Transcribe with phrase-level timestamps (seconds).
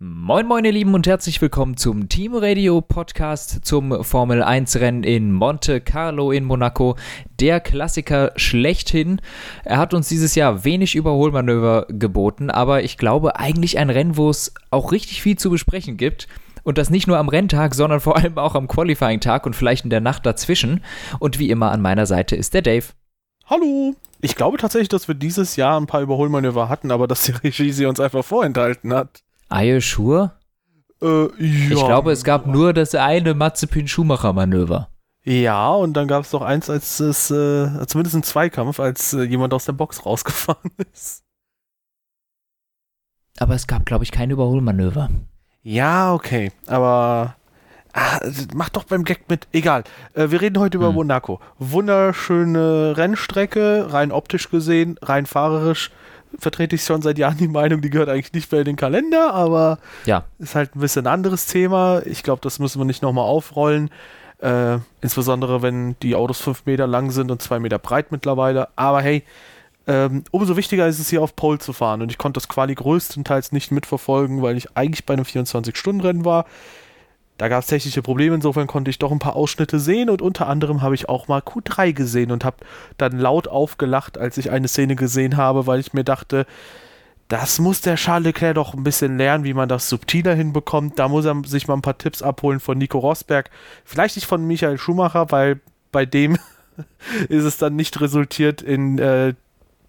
[0.00, 5.02] Moin moin ihr Lieben und herzlich willkommen zum Team Radio Podcast zum Formel 1 Rennen
[5.02, 6.96] in Monte Carlo in Monaco.
[7.40, 9.20] Der Klassiker schlechthin.
[9.64, 14.30] Er hat uns dieses Jahr wenig Überholmanöver geboten, aber ich glaube eigentlich ein Rennen, wo
[14.30, 16.28] es auch richtig viel zu besprechen gibt.
[16.62, 19.90] Und das nicht nur am Renntag, sondern vor allem auch am Qualifying-Tag und vielleicht in
[19.90, 20.84] der Nacht dazwischen.
[21.18, 22.86] Und wie immer an meiner Seite ist der Dave.
[23.46, 23.96] Hallo!
[24.20, 27.72] Ich glaube tatsächlich, dass wir dieses Jahr ein paar Überholmanöver hatten, aber dass die Regie
[27.72, 29.24] sie uns einfach vorenthalten hat.
[29.48, 30.32] Are you sure?
[31.00, 31.28] Äh, ja.
[31.38, 34.88] Ich glaube, es gab nur das eine Mazepin-Schumacher-Manöver.
[35.24, 39.22] Ja, und dann gab es doch eins, als es, äh, zumindest ein Zweikampf, als äh,
[39.22, 41.22] jemand aus der Box rausgefahren ist.
[43.38, 45.10] Aber es gab, glaube ich, kein Überholmanöver.
[45.62, 47.36] Ja, okay, aber
[47.92, 48.20] ah,
[48.54, 49.46] mach doch beim Gag mit.
[49.52, 49.84] Egal.
[50.14, 50.94] Äh, wir reden heute über hm.
[50.94, 51.40] Monaco.
[51.58, 55.90] Wunderschöne Rennstrecke, rein optisch gesehen, rein fahrerisch
[56.38, 59.32] vertrete ich schon seit Jahren die Meinung, die gehört eigentlich nicht mehr in den Kalender,
[59.34, 60.24] aber ja.
[60.38, 62.02] ist halt ein bisschen ein anderes Thema.
[62.04, 63.90] Ich glaube, das müssen wir nicht nochmal aufrollen.
[64.40, 68.68] Äh, insbesondere wenn die Autos fünf Meter lang sind und zwei Meter breit mittlerweile.
[68.76, 69.24] Aber hey,
[69.88, 72.02] ähm, umso wichtiger ist es hier auf Pole zu fahren.
[72.02, 76.44] Und ich konnte das Quali größtenteils nicht mitverfolgen, weil ich eigentlich bei einem 24-Stunden-Rennen war.
[77.38, 80.48] Da gab es technische Probleme, insofern konnte ich doch ein paar Ausschnitte sehen und unter
[80.48, 82.56] anderem habe ich auch mal Q3 gesehen und habe
[82.98, 86.46] dann laut aufgelacht, als ich eine Szene gesehen habe, weil ich mir dachte,
[87.28, 90.98] das muss der Charles Leclerc doch ein bisschen lernen, wie man das subtiler hinbekommt.
[90.98, 93.50] Da muss er sich mal ein paar Tipps abholen von Nico Rosberg.
[93.84, 95.60] Vielleicht nicht von Michael Schumacher, weil
[95.92, 96.38] bei dem
[97.28, 99.34] ist es dann nicht resultiert in äh,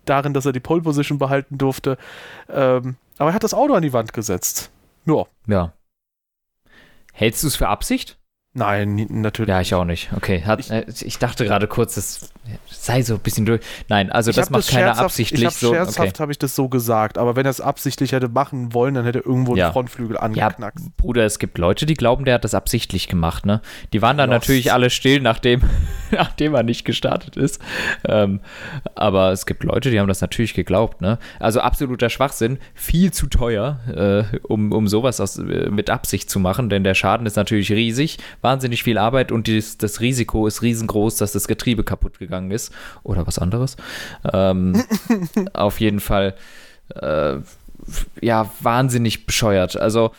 [0.06, 1.98] darin, dass er die Pole Position behalten durfte.
[2.50, 4.70] Ähm, aber er hat das Auto an die Wand gesetzt.
[5.06, 5.28] Nur.
[5.48, 5.74] Ja.
[7.20, 8.18] Hältst du es für Absicht?
[8.54, 9.50] Nein, natürlich.
[9.50, 10.10] Ja, ich auch nicht.
[10.16, 10.44] Okay.
[10.46, 12.32] Hat, ich, äh, ich, dachte gerade kurz, das
[12.70, 13.62] sei so ein bisschen durch.
[13.88, 15.74] Nein, also das macht das keiner absichtlich ich so.
[15.74, 16.22] Scherzhaft okay.
[16.22, 19.20] habe ich das so gesagt, aber wenn er es absichtlich hätte machen wollen, dann hätte
[19.20, 19.68] er irgendwo ja.
[19.70, 20.86] den Frontflügel angeknackst.
[20.86, 23.62] Ja, Bruder, es gibt Leute, die glauben, der hat das absichtlich gemacht, ne?
[23.94, 24.42] Die waren dann Lost.
[24.42, 25.62] natürlich alle still, nachdem,
[26.12, 27.62] nachdem er nicht gestartet ist.
[28.06, 28.40] Ähm,
[28.96, 31.20] aber es gibt Leute, die haben das natürlich geglaubt, ne?
[31.40, 33.80] Also absoluter Schwachsinn, viel zu teuer,
[34.34, 37.72] äh, um, um sowas aus, äh, mit Absicht zu machen, denn der Schaden ist natürlich
[37.72, 42.39] riesig, wahnsinnig viel Arbeit und dies, das Risiko ist riesengroß, dass das Getriebe kaputt gegangen
[42.52, 42.74] ist
[43.04, 43.76] oder was anderes.
[44.32, 44.84] Ähm,
[45.54, 46.36] auf jeden Fall,
[46.96, 47.38] äh,
[48.22, 49.78] ja, wahnsinnig bescheuert.
[49.78, 50.12] Also,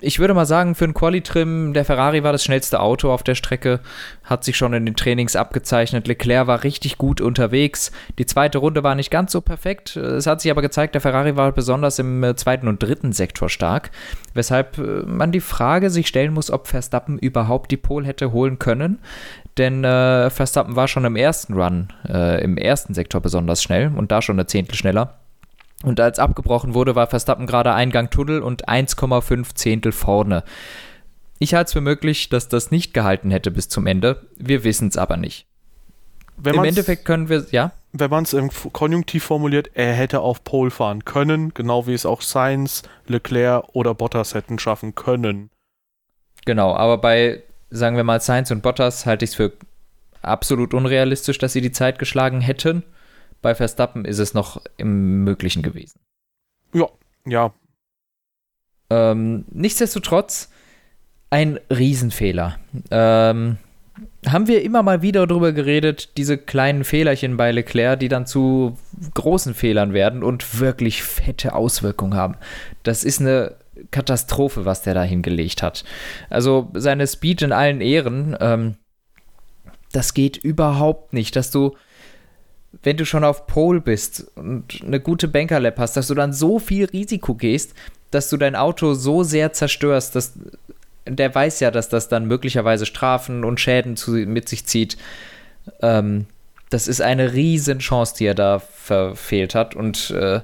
[0.00, 3.36] ich würde mal sagen, für einen Quali-Trim, der Ferrari war das schnellste Auto auf der
[3.36, 3.78] Strecke,
[4.24, 6.08] hat sich schon in den Trainings abgezeichnet.
[6.08, 7.92] Leclerc war richtig gut unterwegs.
[8.18, 9.96] Die zweite Runde war nicht ganz so perfekt.
[9.96, 13.48] Es hat sich aber gezeigt, der Ferrari war besonders im äh, zweiten und dritten Sektor
[13.48, 13.92] stark,
[14.34, 18.58] weshalb äh, man die Frage sich stellen muss, ob Verstappen überhaupt die Pole hätte holen
[18.58, 18.98] können
[19.58, 24.12] denn äh, Verstappen war schon im ersten Run, äh, im ersten Sektor besonders schnell und
[24.12, 25.18] da schon eine Zehntel schneller.
[25.84, 30.42] Und als abgebrochen wurde, war Verstappen gerade Eingang Tunnel und 1,5 Zehntel vorne.
[31.38, 34.26] Ich halte es für möglich, dass das nicht gehalten hätte bis zum Ende.
[34.36, 35.46] Wir wissen es aber nicht.
[36.36, 37.72] Wenn Im Endeffekt können wir, ja.
[37.92, 42.06] Wenn man es im Konjunktiv formuliert, er hätte auf Pole fahren können, genau wie es
[42.06, 45.50] auch Sainz, Leclerc oder Bottas hätten schaffen können.
[46.44, 49.52] Genau, aber bei sagen wir mal, Sainz und Bottas halte ich es für
[50.22, 52.84] absolut unrealistisch, dass sie die Zeit geschlagen hätten.
[53.42, 56.00] Bei Verstappen ist es noch im Möglichen gewesen.
[56.72, 56.88] Ja,
[57.26, 57.52] ja.
[58.90, 60.50] Ähm, nichtsdestotrotz
[61.30, 62.58] ein Riesenfehler.
[62.90, 63.58] Ähm,
[64.26, 68.78] haben wir immer mal wieder darüber geredet, diese kleinen Fehlerchen bei Leclerc, die dann zu
[69.14, 72.36] großen Fehlern werden und wirklich fette Auswirkungen haben.
[72.82, 73.56] Das ist eine
[73.90, 75.84] Katastrophe, was der da hingelegt hat.
[76.30, 78.76] Also seine Speed in allen Ehren, ähm,
[79.92, 81.76] das geht überhaupt nicht, dass du,
[82.82, 86.58] wenn du schon auf Pole bist und eine gute Bankerlap hast, dass du dann so
[86.58, 87.74] viel Risiko gehst,
[88.10, 90.34] dass du dein Auto so sehr zerstörst, dass
[91.06, 94.98] der weiß ja, dass das dann möglicherweise Strafen und Schäden zu, mit sich zieht.
[95.80, 96.26] Ähm,
[96.70, 100.40] das ist eine riesen Chance, die er da verfehlt hat und äh,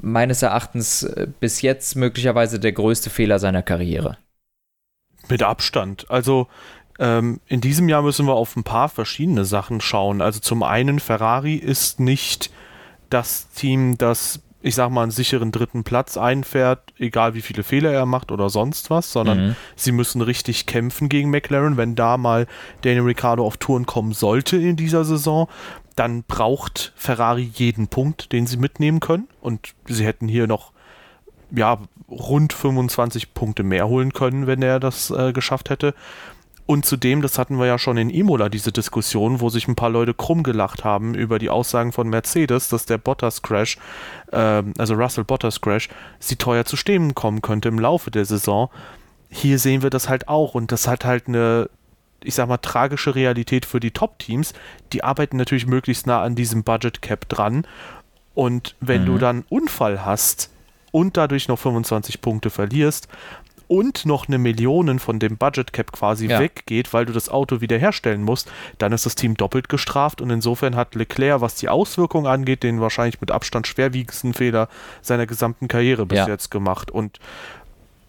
[0.00, 4.16] meines Erachtens äh, bis jetzt möglicherweise der größte Fehler seiner Karriere.
[5.28, 6.06] Mit Abstand.
[6.08, 6.46] Also
[6.98, 10.20] ähm, in diesem Jahr müssen wir auf ein paar verschiedene Sachen schauen.
[10.20, 12.50] Also zum einen, Ferrari ist nicht
[13.10, 17.92] das Team, das, ich sag mal, einen sicheren dritten Platz einfährt, egal wie viele Fehler
[17.92, 19.56] er macht oder sonst was, sondern mhm.
[19.76, 22.46] sie müssen richtig kämpfen gegen McLaren, wenn da mal
[22.82, 25.48] Daniel Ricciardo auf Touren kommen sollte in dieser Saison
[25.98, 29.26] dann braucht Ferrari jeden Punkt, den sie mitnehmen können.
[29.40, 30.72] Und sie hätten hier noch
[31.50, 31.78] ja,
[32.08, 35.94] rund 25 Punkte mehr holen können, wenn er das äh, geschafft hätte.
[36.68, 39.88] Und zudem, das hatten wir ja schon in Imola, diese Diskussion, wo sich ein paar
[39.88, 43.78] Leute krumm gelacht haben über die Aussagen von Mercedes, dass der Bottas-Crash,
[44.32, 45.88] äh, also Russell Bottas-Crash,
[46.18, 48.68] sie teuer zu stehen kommen könnte im Laufe der Saison.
[49.30, 51.70] Hier sehen wir das halt auch und das hat halt eine,
[52.22, 54.52] ich sag mal, tragische Realität für die Top-Teams.
[54.92, 57.66] Die arbeiten natürlich möglichst nah an diesem Budget-Cap dran.
[58.34, 59.06] Und wenn mhm.
[59.06, 60.50] du dann Unfall hast
[60.92, 63.08] und dadurch noch 25 Punkte verlierst,
[63.68, 66.40] und noch eine Million von dem Budget Cap quasi ja.
[66.40, 70.74] weggeht, weil du das Auto wiederherstellen musst, dann ist das Team doppelt gestraft und insofern
[70.74, 74.68] hat Leclerc, was die Auswirkungen angeht, den wahrscheinlich mit Abstand schwerwiegendsten Fehler
[75.02, 76.28] seiner gesamten Karriere bis ja.
[76.28, 77.20] jetzt gemacht und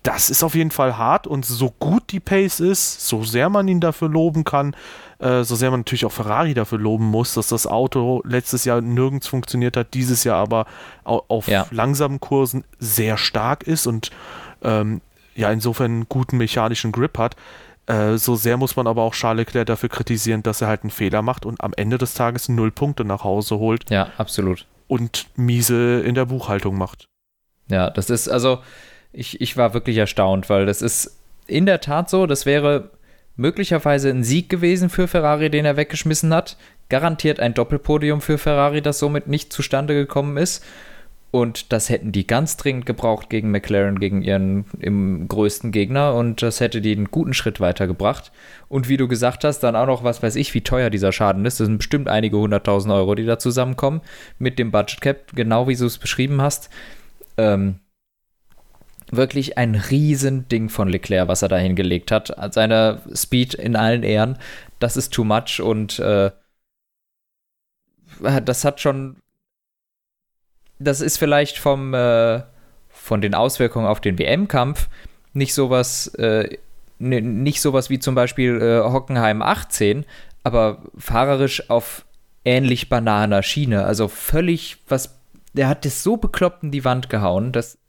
[0.03, 3.67] das ist auf jeden Fall hart und so gut die Pace ist, so sehr man
[3.67, 4.75] ihn dafür loben kann,
[5.19, 8.79] äh, so sehr man natürlich auch Ferrari dafür loben muss, dass das Auto letztes Jahr
[8.81, 10.65] nirgends funktioniert hat, dieses Jahr aber
[11.03, 11.67] auf ja.
[11.71, 14.11] langsamen Kursen sehr stark ist und
[14.63, 15.01] ähm,
[15.39, 17.36] ja insofern einen guten mechanischen Grip hat.
[17.88, 20.91] Äh, so sehr muss man aber auch Charles Leclerc dafür kritisieren, dass er halt einen
[20.91, 23.89] Fehler macht und am Ende des Tages null Punkte nach Hause holt.
[23.89, 24.65] Ja, absolut.
[24.88, 27.07] Und miese in der Buchhaltung macht.
[27.69, 28.59] Ja, das ist also,
[29.12, 32.92] ich, ich war wirklich erstaunt, weil das ist in der Tat so, das wäre
[33.35, 36.57] möglicherweise ein Sieg gewesen für Ferrari, den er weggeschmissen hat.
[36.89, 40.63] Garantiert ein Doppelpodium für Ferrari, das somit nicht zustande gekommen ist.
[41.31, 46.16] Und das hätten die ganz dringend gebraucht gegen McLaren, gegen ihren im größten Gegner.
[46.16, 48.31] Und das hätte die einen guten Schritt weitergebracht.
[48.68, 51.46] Und wie du gesagt hast, dann auch noch, was weiß ich, wie teuer dieser Schaden
[51.46, 51.60] ist.
[51.60, 54.02] Das sind bestimmt einige hunderttausend Euro, die da zusammenkommen.
[54.40, 56.72] Mit dem Budget Cap, genau wie du es beschrieben hast.
[57.38, 57.76] Ähm,
[59.12, 62.34] wirklich ein Riesending von Leclerc, was er da hingelegt hat.
[62.54, 64.40] Seine Speed in allen Ehren.
[64.80, 66.31] Das ist too much und äh,
[68.44, 69.18] das hat schon
[70.80, 72.42] das ist vielleicht vom, äh,
[72.90, 74.88] von den Auswirkungen auf den WM-Kampf
[75.34, 76.58] nicht sowas, äh,
[76.98, 80.06] nicht sowas wie zum Beispiel äh, Hockenheim 18,
[80.44, 82.06] aber fahrerisch auf
[82.44, 83.86] ähnlich bananer Schiene.
[83.86, 85.18] Also völlig was.
[85.54, 87.80] Der hat das so bekloppt in die Wand gehauen, das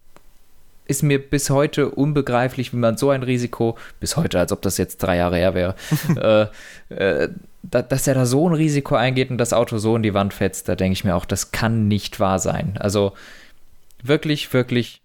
[0.91, 4.77] ist mir bis heute unbegreiflich, wie man so ein Risiko, bis heute, als ob das
[4.77, 5.75] jetzt drei Jahre her wäre,
[6.91, 7.29] äh, äh,
[7.63, 10.35] da, dass er da so ein Risiko eingeht und das Auto so in die Wand
[10.35, 12.77] fetzt, da denke ich mir auch, das kann nicht wahr sein.
[12.79, 13.13] Also
[14.03, 15.01] wirklich, wirklich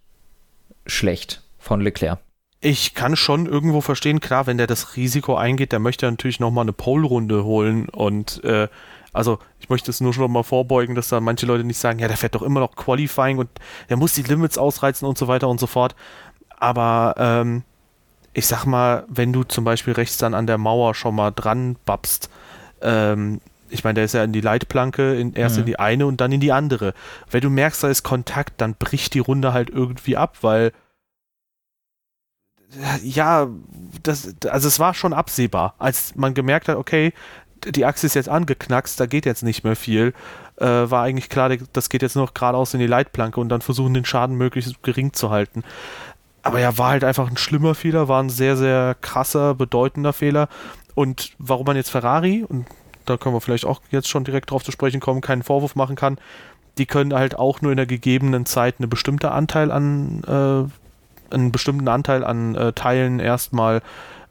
[0.88, 2.20] schlecht von Leclerc.
[2.62, 6.64] Ich kann schon irgendwo verstehen, klar, wenn der das Risiko eingeht, der möchte natürlich nochmal
[6.64, 8.70] eine Pole-Runde holen und äh,
[9.16, 12.08] also ich möchte es nur schon mal vorbeugen, dass da manche Leute nicht sagen, ja,
[12.08, 13.50] der fährt doch immer noch Qualifying und
[13.90, 15.96] der muss die Limits ausreizen und so weiter und so fort.
[16.58, 17.64] Aber ähm,
[18.34, 21.78] ich sag mal, wenn du zum Beispiel rechts dann an der Mauer schon mal dran
[21.86, 22.30] babst,
[22.82, 25.62] ähm, ich meine, der ist ja in die Leitplanke, in, erst mhm.
[25.62, 26.94] in die eine und dann in die andere.
[27.30, 30.72] Wenn du merkst, da ist Kontakt, dann bricht die Runde halt irgendwie ab, weil
[33.04, 33.48] ja,
[34.04, 37.14] das, also es war schon absehbar, als man gemerkt hat, okay,
[37.68, 40.14] die Achse ist jetzt angeknackst, da geht jetzt nicht mehr viel,
[40.58, 43.62] äh, war eigentlich klar, das geht jetzt nur noch geradeaus in die Leitplanke und dann
[43.62, 45.64] versuchen, den Schaden möglichst gering zu halten.
[46.44, 50.48] Aber ja, war halt einfach ein schlimmer Fehler, war ein sehr, sehr krasser, bedeutender Fehler.
[50.94, 52.68] Und warum man jetzt Ferrari, und
[53.06, 55.96] da können wir vielleicht auch jetzt schon direkt drauf zu sprechen kommen, keinen Vorwurf machen
[55.96, 56.20] kann,
[56.78, 61.52] die können halt auch nur in der gegebenen Zeit eine bestimmte Anteil an, äh, einen
[61.52, 63.82] bestimmten Anteil an äh, Teilen erstmal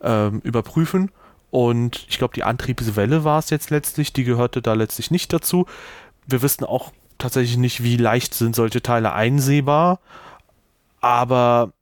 [0.00, 1.11] äh, überprüfen.
[1.55, 5.67] Und ich glaube, die Antriebswelle war es jetzt letztlich, die gehörte da letztlich nicht dazu.
[6.27, 10.01] Wir wissen auch tatsächlich nicht, wie leicht sind solche Teile einsehbar.
[11.01, 11.73] Aber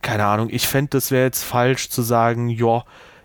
[0.00, 2.84] keine Ahnung, ich fände, das wäre jetzt falsch zu sagen, ja,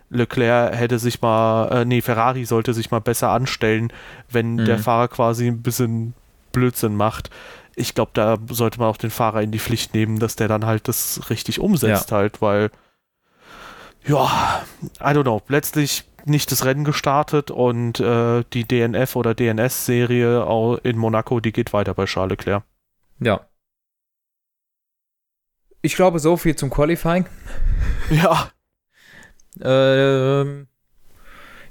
[0.10, 3.93] Leclerc hätte sich mal, äh, nee, Ferrari sollte sich mal besser anstellen,
[4.27, 4.65] wenn mhm.
[4.65, 6.15] der Fahrer quasi ein bisschen
[6.51, 7.29] Blödsinn macht.
[7.77, 10.65] Ich glaube, da sollte man auch den Fahrer in die Pflicht nehmen, dass der dann
[10.65, 12.17] halt das richtig umsetzt, ja.
[12.17, 12.72] halt, weil,
[14.06, 14.65] ja,
[15.00, 20.98] I don't know, letztlich nicht das Rennen gestartet und äh, die DNF oder DNS-Serie in
[20.98, 22.63] Monaco, die geht weiter bei Charles Leclerc.
[23.20, 23.50] Ja,
[25.82, 27.25] ich glaube, so viel zum Qualifying.
[28.12, 28.50] Ja.
[29.62, 30.68] Ähm,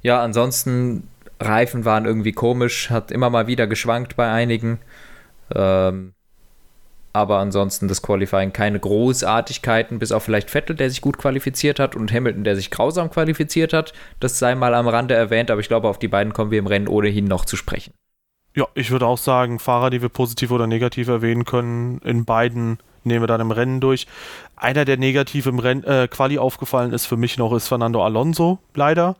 [0.02, 1.08] ja, ansonsten,
[1.40, 4.78] Reifen waren irgendwie komisch, hat immer mal wieder geschwankt bei einigen.
[5.52, 6.14] Ähm,
[7.12, 11.96] aber ansonsten das Qualifying keine Großartigkeiten, bis auf vielleicht Vettel, der sich gut qualifiziert hat
[11.96, 13.92] und Hamilton, der sich grausam qualifiziert hat.
[14.20, 16.66] Das sei mal am Rande erwähnt, aber ich glaube, auf die beiden kommen wir im
[16.66, 17.92] Rennen ohnehin noch zu sprechen.
[18.54, 22.78] Ja, ich würde auch sagen, Fahrer, die wir positiv oder negativ erwähnen können, in beiden
[23.04, 24.06] nehmen wir dann im Rennen durch.
[24.56, 28.58] Einer, der negativ im Renn, äh, Quali aufgefallen ist für mich noch, ist Fernando Alonso,
[28.74, 29.16] leider.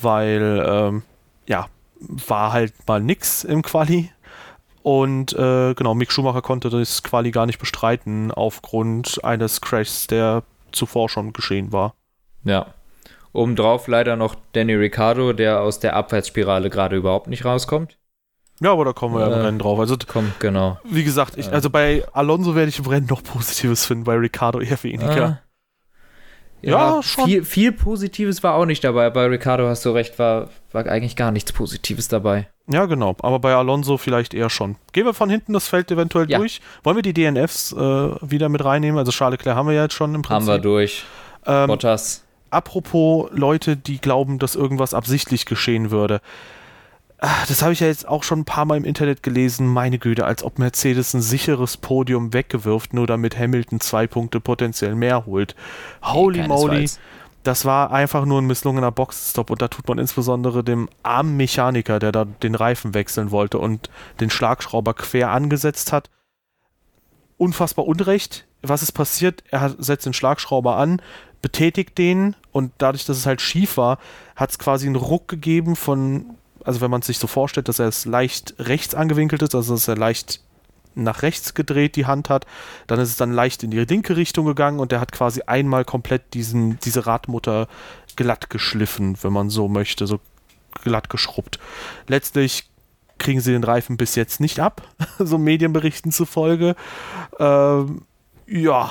[0.00, 1.02] Weil, ähm,
[1.46, 1.68] ja,
[2.00, 4.10] war halt mal nix im Quali.
[4.86, 10.44] Und äh, genau, Mick Schumacher konnte das Quali gar nicht bestreiten aufgrund eines Crashs, der
[10.70, 11.96] zuvor schon geschehen war.
[12.44, 12.66] Ja.
[13.32, 17.98] Obendrauf leider noch Danny Ricciardo, der aus der Abwärtsspirale gerade überhaupt nicht rauskommt.
[18.60, 19.80] Ja, aber da kommen wir ja im Äh, Rennen drauf.
[19.80, 20.78] Also, Komm, genau.
[20.84, 21.50] wie gesagt, ich, Äh.
[21.50, 25.26] also bei Alonso werde ich im Rennen noch Positives finden, bei Ricardo eher weniger.
[25.26, 25.42] Ah.
[26.62, 27.24] Ja, schon.
[27.24, 29.10] Viel, viel Positives war auch nicht dabei.
[29.10, 32.48] Bei Ricardo hast du recht, war, war eigentlich gar nichts Positives dabei.
[32.68, 33.14] Ja, genau.
[33.22, 34.76] Aber bei Alonso vielleicht eher schon.
[34.92, 36.38] Gehen wir von hinten das Feld eventuell Ja.
[36.38, 36.60] durch.
[36.82, 38.98] Wollen wir die DNFs äh, wieder mit reinnehmen?
[38.98, 40.48] Also Charles Leclerc haben wir ja jetzt schon im Haben Prinzip.
[40.48, 41.04] wir durch.
[41.46, 42.24] Ähm, Bottas.
[42.50, 46.20] apropos Leute, die glauben, dass irgendwas absichtlich geschehen würde.
[47.18, 49.66] Ah, Das habe ich ja jetzt auch schon ein paar Mal im Internet gelesen.
[49.68, 54.94] Meine Güte, als ob Mercedes ein sicheres Podium weggewirft, nur damit Hamilton zwei Punkte potenziell
[54.96, 55.54] mehr holt.
[56.02, 56.68] Holy Nee, moly.
[56.76, 57.00] keinesfalls.
[57.46, 62.00] Das war einfach nur ein misslungener Boxenstopp und da tut man insbesondere dem armen Mechaniker,
[62.00, 63.88] der da den Reifen wechseln wollte und
[64.18, 66.10] den Schlagschrauber quer angesetzt hat,
[67.36, 68.48] unfassbar Unrecht.
[68.62, 69.44] Was ist passiert?
[69.48, 71.00] Er setzt den Schlagschrauber an,
[71.40, 74.00] betätigt den und dadurch, dass es halt schief war,
[74.34, 76.34] hat es quasi einen Ruck gegeben von,
[76.64, 79.86] also wenn man sich so vorstellt, dass er es leicht rechts angewinkelt ist, also dass
[79.86, 80.40] er leicht
[80.96, 82.46] nach rechts gedreht die Hand hat,
[82.86, 85.84] dann ist es dann leicht in die linke Richtung gegangen und der hat quasi einmal
[85.84, 87.68] komplett diesen, diese Radmutter
[88.16, 90.20] glatt geschliffen, wenn man so möchte, so
[90.82, 91.58] glatt geschrubbt.
[92.08, 92.70] Letztlich
[93.18, 94.82] kriegen sie den Reifen bis jetzt nicht ab,
[95.18, 96.74] so Medienberichten zufolge.
[97.38, 98.02] Ähm,
[98.46, 98.90] ja,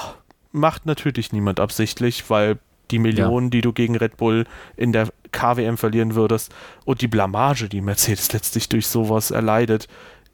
[0.51, 2.59] macht natürlich niemand absichtlich, weil
[2.91, 4.45] die Millionen, die du gegen Red Bull
[4.77, 6.53] in der KWM verlieren würdest
[6.85, 9.87] und die Blamage, die Mercedes letztlich durch sowas erleidet,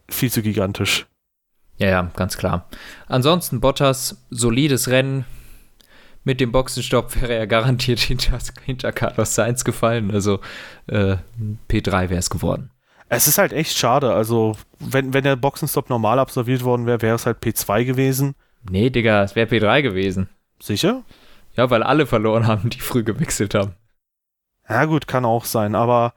[0.10, 1.06] viel zu gigantisch.
[1.82, 2.68] Ja, ja, ganz klar.
[3.08, 5.26] Ansonsten Bottas, solides Rennen.
[6.24, 10.12] Mit dem Boxenstopp wäre er garantiert hinter, hinter Carlos Sainz gefallen.
[10.12, 10.40] Also
[10.86, 11.16] äh,
[11.72, 12.70] P3 wäre es geworden.
[13.10, 14.14] Es ist halt echt schade.
[14.14, 18.36] Also, wenn, wenn der Boxenstopp normal absolviert worden wäre, wäre es halt P2 gewesen.
[18.70, 20.30] Nee, Digga, es wäre P3 gewesen.
[20.62, 21.02] Sicher?
[21.56, 23.74] Ja, weil alle verloren haben, die früh gewechselt haben.
[24.70, 25.74] Ja, gut, kann auch sein.
[25.74, 26.14] Aber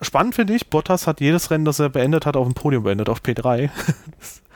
[0.00, 3.08] spannend finde ich, Bottas hat jedes Rennen, das er beendet hat, auf dem Podium beendet,
[3.08, 3.68] auf P3.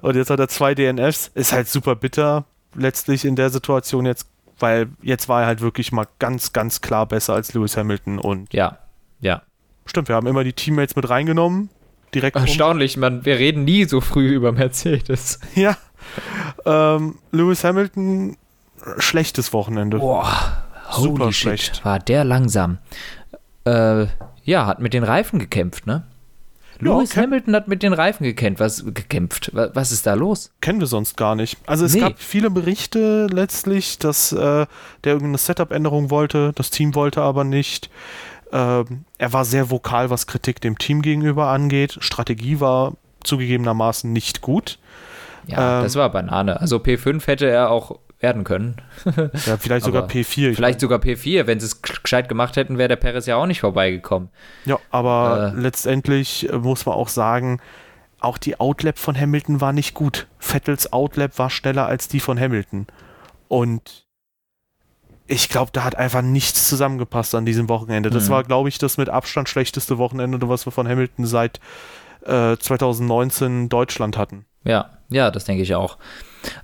[0.00, 1.30] Und jetzt hat er zwei DNFs.
[1.34, 4.26] Ist halt super bitter, letztlich in der Situation jetzt,
[4.58, 8.18] weil jetzt war er halt wirklich mal ganz, ganz klar besser als Lewis Hamilton.
[8.18, 8.78] Und Ja,
[9.20, 9.42] ja.
[9.86, 11.68] stimmt, wir haben immer die Teammates mit reingenommen.
[12.14, 12.42] Direkt um.
[12.42, 15.40] Erstaunlich, man, wir reden nie so früh über Mercedes.
[15.54, 15.76] Ja.
[16.64, 18.36] Ähm, Lewis Hamilton,
[18.98, 19.98] schlechtes Wochenende.
[19.98, 20.62] Boah,
[20.92, 21.84] Super shit, schlecht.
[21.84, 22.78] war der langsam.
[23.64, 24.06] Äh,
[24.44, 26.04] ja, hat mit den Reifen gekämpft, ne?
[26.80, 28.60] Ja, Lewis kämp- Hamilton hat mit den Reifen gekämpft.
[28.60, 29.50] Was, gekämpft.
[29.54, 30.50] Was ist da los?
[30.60, 31.56] kennen wir sonst gar nicht.
[31.66, 32.00] Also es Nee.
[32.00, 34.66] gab viele Berichte letztlich, dass äh, der
[35.04, 37.90] irgendeine Setup-Änderung wollte, das Team wollte aber nicht.
[38.52, 41.96] Ähm, er war sehr vokal, was Kritik dem Team gegenüber angeht.
[42.00, 42.92] Strategie war
[43.24, 44.78] zugegebenermaßen nicht gut.
[45.46, 46.60] Ja, Ähm, das war Banane.
[46.60, 48.76] Also P5 hätte er auch werden können.
[49.04, 50.48] Ja, vielleicht sogar Aber P4.
[50.50, 51.46] Ich Vielleicht sogar P4.
[51.46, 54.30] Wenn sie es gescheit gemacht hätten, wäre der Perez ja auch nicht vorbeigekommen.
[54.64, 55.60] Ja, aber Äh.
[55.60, 57.60] letztendlich äh, muss man auch sagen,
[58.18, 60.26] auch die Outlap von Hamilton war nicht gut.
[60.38, 62.86] Vettels Outlap war schneller als die von Hamilton.
[63.48, 64.06] Und
[65.26, 68.10] ich glaube, da hat einfach nichts zusammengepasst an diesem Wochenende.
[68.10, 68.32] Das Mhm.
[68.32, 71.60] war, glaube ich, das mit Abstand schlechteste Wochenende, was wir von Hamilton seit
[72.24, 74.46] äh, 2019 Deutschland hatten.
[74.64, 75.98] Ja, ja, das denke ich auch.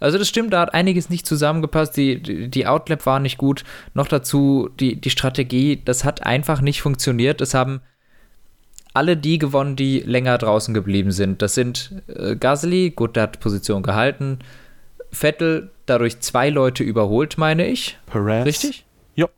[0.00, 1.96] Also das stimmt, da hat einiges nicht zusammengepasst.
[1.96, 3.64] Die, die, die Outlap war nicht gut.
[3.94, 7.40] Noch dazu die, die Strategie, das hat einfach nicht funktioniert.
[7.40, 7.80] Es haben
[8.94, 11.42] alle die gewonnen, die länger draußen geblieben sind.
[11.42, 14.40] Das sind äh, Gasly, gut, der hat Position gehalten.
[15.11, 17.99] Vettel dadurch zwei Leute überholt, meine ich.
[18.06, 18.46] Perez.
[18.46, 18.84] Richtig?
[19.14, 19.28] Ja.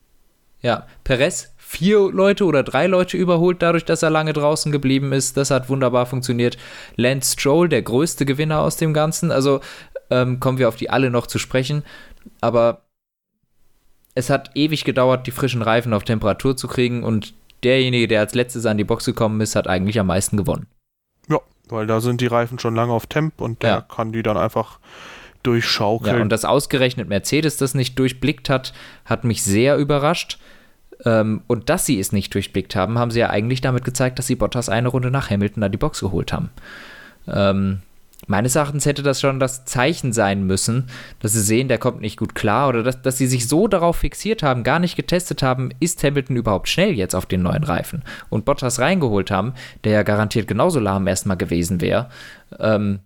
[0.60, 5.36] Ja, Perez vier Leute oder drei Leute überholt, dadurch, dass er lange draußen geblieben ist.
[5.36, 6.56] Das hat wunderbar funktioniert.
[6.96, 9.30] Lance Stroll, der größte Gewinner aus dem Ganzen.
[9.30, 9.60] Also
[10.10, 11.82] ähm, kommen wir auf die alle noch zu sprechen.
[12.40, 12.82] Aber
[14.14, 18.34] es hat ewig gedauert, die frischen Reifen auf Temperatur zu kriegen und derjenige, der als
[18.34, 20.66] letztes an die Box gekommen ist, hat eigentlich am meisten gewonnen.
[21.28, 23.80] Ja, weil da sind die Reifen schon lange auf Temp und der Ja.
[23.80, 24.78] kann die dann einfach
[25.42, 26.16] durchschaukeln.
[26.16, 28.72] Ja, und dass ausgerechnet Mercedes das nicht durchblickt hat,
[29.04, 30.38] hat mich sehr überrascht.
[31.04, 34.26] Ähm, und dass sie es nicht durchblickt haben, haben sie ja eigentlich damit gezeigt, dass
[34.26, 36.50] sie Bottas eine Runde nach Hamilton an die Box geholt haben.
[37.26, 37.80] Ähm,
[38.26, 40.86] meines Erachtens hätte das schon das Zeichen sein müssen,
[41.20, 43.96] dass sie sehen, der kommt nicht gut klar oder dass, dass sie sich so darauf
[43.96, 48.02] fixiert haben, gar nicht getestet haben, ist Hamilton überhaupt schnell jetzt auf den neuen Reifen
[48.30, 52.08] und Bottas reingeholt haben, der ja garantiert genauso lahm erstmal gewesen wäre.
[52.58, 53.00] Ähm,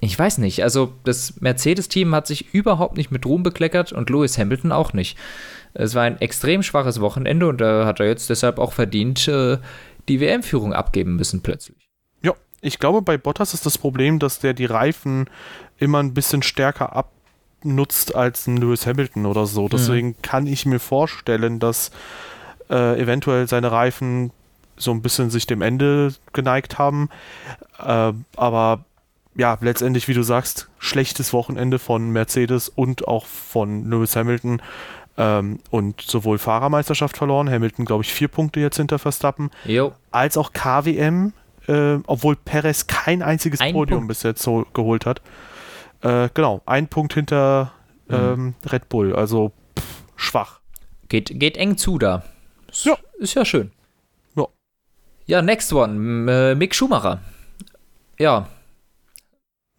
[0.00, 4.38] ich weiß nicht, also das Mercedes-Team hat sich überhaupt nicht mit Ruhm bekleckert und Lewis
[4.38, 5.18] Hamilton auch nicht.
[5.74, 9.58] Es war ein extrem schwaches Wochenende und da hat er jetzt deshalb auch verdient äh,
[10.08, 11.88] die WM-Führung abgeben müssen plötzlich.
[12.22, 15.28] Ja, ich glaube, bei Bottas ist das Problem, dass der die Reifen
[15.78, 17.04] immer ein bisschen stärker
[17.62, 19.64] nutzt als ein Lewis Hamilton oder so.
[19.64, 19.68] Mhm.
[19.70, 21.90] Deswegen kann ich mir vorstellen, dass
[22.70, 24.30] äh, eventuell seine Reifen
[24.76, 27.08] so ein bisschen sich dem Ende geneigt haben.
[27.78, 28.84] Äh, aber
[29.34, 34.60] ja, letztendlich, wie du sagst, schlechtes Wochenende von Mercedes und auch von Lewis Hamilton
[35.18, 39.92] ähm, und sowohl Fahrermeisterschaft verloren, Hamilton, glaube ich, vier Punkte jetzt hinter Verstappen, Jo.
[40.10, 41.32] als auch KWM,
[41.66, 44.08] äh, obwohl Perez kein einziges Ein Podium Punkt.
[44.08, 45.20] bis jetzt so geholt hat.
[46.00, 47.72] Äh, genau, ein Punkt hinter
[48.08, 48.14] Mhm.
[48.14, 50.60] ähm, Red Bull, also pff, schwach.
[51.10, 52.22] Geht, geht eng zu da.
[52.70, 52.96] Ist, Ja.
[53.18, 53.70] Ist ja schön.
[54.36, 54.46] Ja.
[55.26, 56.30] Ja, next one.
[56.32, 57.20] Äh, Mick Schumacher.
[58.18, 58.48] Ja,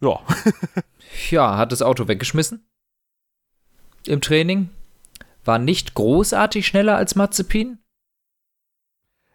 [0.02, 0.20] Ja,
[1.30, 2.64] ja, hat das Auto weggeschmissen.
[4.06, 4.70] Im Training.
[5.50, 7.78] War nicht großartig schneller als Mazepin.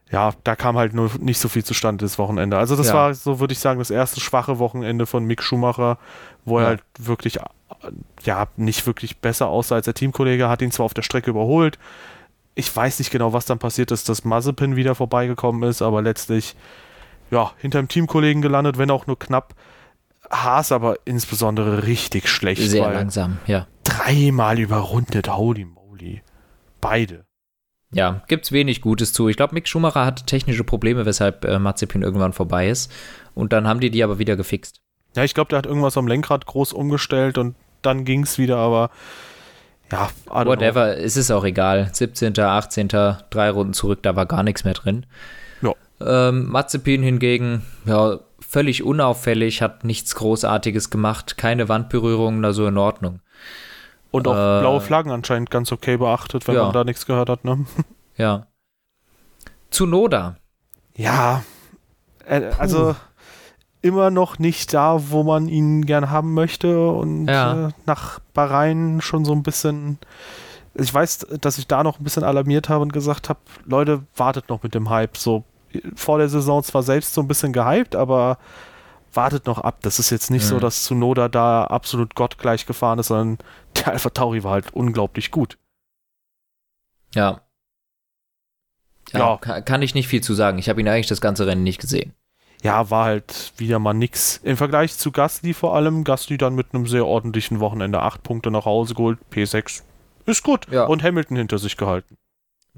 [0.09, 2.57] ja, da kam halt nur nicht so viel zustande das Wochenende.
[2.57, 2.93] Also das Ja.
[2.93, 5.97] war, so würde ich sagen, das erste schwache Wochenende von Mick Schumacher,
[6.45, 6.67] wo er Ja.
[6.69, 7.37] halt wirklich,
[8.23, 11.77] ja, nicht wirklich besser aussah als der Teamkollege, hat ihn zwar auf der Strecke überholt.
[12.53, 16.55] Ich weiß nicht genau, was dann passiert ist, dass Mazepin wieder vorbeigekommen ist, aber letztlich,
[17.29, 19.53] ja, hinter dem Teamkollegen gelandet, wenn auch nur knapp.
[20.31, 23.67] Haas aber insbesondere richtig schlecht, Sehr langsam, ja.
[23.83, 25.67] dreimal überrundet, holy.
[26.81, 27.25] Beide.
[27.91, 29.29] Ja, gibt's wenig Gutes zu.
[29.29, 32.91] Ich glaube, Mick Schumacher hatte technische Probleme, weshalb äh, Mazepin irgendwann vorbei ist.
[33.33, 34.81] Und dann haben die die aber wieder gefixt.
[35.15, 38.57] Ja, ich glaube, der hat irgendwas am Lenkrad groß umgestellt und dann ging es wieder,
[38.57, 38.89] aber
[39.91, 40.51] ja, don't know.
[40.51, 41.89] Whatever, es ist auch egal.
[41.93, 45.05] 17., 18., drei Runden zurück, da war gar nichts mehr drin.
[45.61, 45.73] Ja.
[46.01, 53.21] Ähm, Mazepin hingegen, ja, völlig unauffällig, hat nichts Großartiges gemacht, keine Wandberührungen, also in Ordnung.
[54.15, 56.63] Und auch äh, blaue Flaggen anscheinend ganz okay beachtet, wenn ja.
[56.63, 57.65] man da nichts gehört hat, ne?
[58.17, 58.47] Ja.
[59.71, 60.37] Tsunoda.
[60.95, 61.43] Ja,
[62.25, 62.95] äh, also
[63.81, 67.67] immer noch nicht da, wo man ihn gern haben möchte und Ja.
[67.67, 69.99] äh, nach Bahrain schon so ein bisschen.
[70.73, 74.49] Ich weiß, dass ich da noch ein bisschen alarmiert habe und gesagt habe, Leute, wartet
[74.49, 75.17] noch mit dem Hype.
[75.17, 75.43] So
[75.95, 78.37] vor der Saison zwar selbst so ein bisschen gehypt, aber
[79.13, 79.77] wartet noch ab.
[79.81, 80.59] Das ist jetzt nicht so, Mhm.
[80.61, 83.37] dass Tsunoda da absolut gottgleich gefahren ist, sondern
[83.85, 85.57] der Alpha Tauri war halt unglaublich gut.
[87.13, 87.41] Ja.
[89.13, 89.37] Ja, Ja.
[89.37, 90.57] ka- kann ich nicht viel zu sagen.
[90.57, 92.13] Ich habe ihn eigentlich das ganze Rennen nicht gesehen.
[92.63, 94.37] Ja, war halt wieder mal nix.
[94.37, 98.49] Im Vergleich zu Gasly vor allem, Gasly dann mit einem sehr ordentlichen Wochenende acht Punkte
[98.49, 99.83] nach Hause geholt, P6.
[100.25, 100.67] Ist gut.
[100.71, 100.85] Ja.
[100.85, 102.17] Und Hamilton hinter sich gehalten.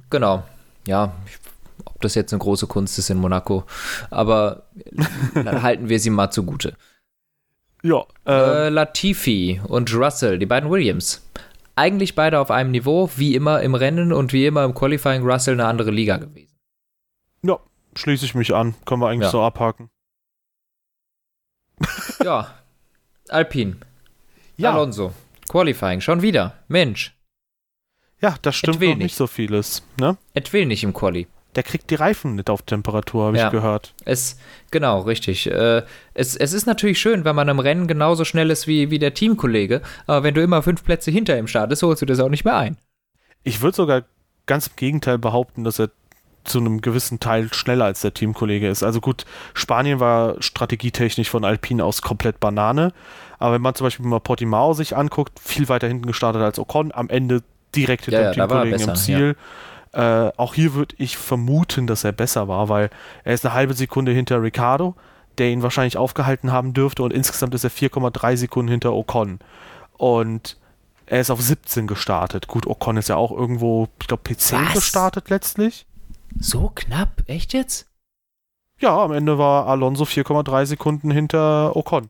[0.10, 0.44] Genau.
[0.86, 1.38] Ja, ich-
[1.86, 3.64] ob das jetzt eine große Kunst ist in Monaco.
[4.10, 4.64] Aber
[5.34, 6.76] dann halten wir sie mal zugute.
[7.88, 11.24] Ja, äh, Äh, Latifi und Russell, die beiden Williams.
[11.76, 15.54] Eigentlich beide auf einem Niveau, wie immer im Rennen und wie immer im Qualifying Russell
[15.54, 16.52] eine andere Liga gewesen.
[17.44, 17.60] ja,
[17.96, 18.74] schließe ich mich an.
[18.86, 19.32] Können wir eigentlich Ja.
[19.32, 19.90] so abhaken.
[22.24, 22.54] Ja.
[23.30, 23.78] Alpine.
[24.58, 25.14] Ja, Alonso.
[25.50, 26.54] Qualifying, schon wieder.
[26.68, 27.16] Mensch.
[28.20, 29.84] ja das stimmt noch nicht so vieles.
[30.00, 30.18] Ne?
[30.34, 31.28] Et will nicht im Quali.
[31.58, 33.48] Der kriegt die Reifen nicht auf Temperatur, habe Ja.
[33.48, 33.94] ich gehört.
[34.06, 34.38] Es,
[34.72, 35.48] genau, richtig.
[35.48, 35.82] Äh,
[36.14, 39.14] es, es ist natürlich schön, wenn man im Rennen genauso schnell ist wie, wie der
[39.14, 42.46] Teamkollege, aber wenn du immer fünf Plätze hinter ihm startest, holst du das auch nicht
[42.46, 42.78] mehr ein.
[43.44, 44.04] Ich würde sogar
[44.46, 45.90] ganz im Gegenteil behaupten, dass er
[46.44, 48.84] zu einem gewissen Teil schneller als der Teamkollege ist.
[48.84, 52.94] Also gut, Spanien war strategietechnisch von Alpine aus komplett Banane.
[53.40, 56.92] Aber wenn man zum Beispiel mal Portimao sich anguckt, viel weiter hinten gestartet als Ocon,
[56.94, 57.44] am Ende
[57.76, 59.36] direkt hinter Ja, dem ja, Teamkollegen im besser, Ziel.
[59.98, 62.90] Äh, auch hier würde ich vermuten, dass er besser war, weil
[63.24, 64.96] er ist eine halbe Sekunde hinter Ricardo,
[65.40, 69.40] der ihn wahrscheinlich aufgehalten haben dürfte und insgesamt ist er 4,3 Sekunden hinter Ocon.
[69.98, 70.58] Und
[71.08, 72.48] er ist auf 17 gestartet.
[72.48, 74.74] Gut, Ocon ist ja auch irgendwo, ich glaube, P10 Was?
[74.74, 75.88] gestartet letztlich.
[76.40, 77.24] So knapp?
[77.26, 77.88] Echt jetzt?
[78.80, 82.10] Ja, am Ende war Alonso 4,3 Sekunden hinter Ocon.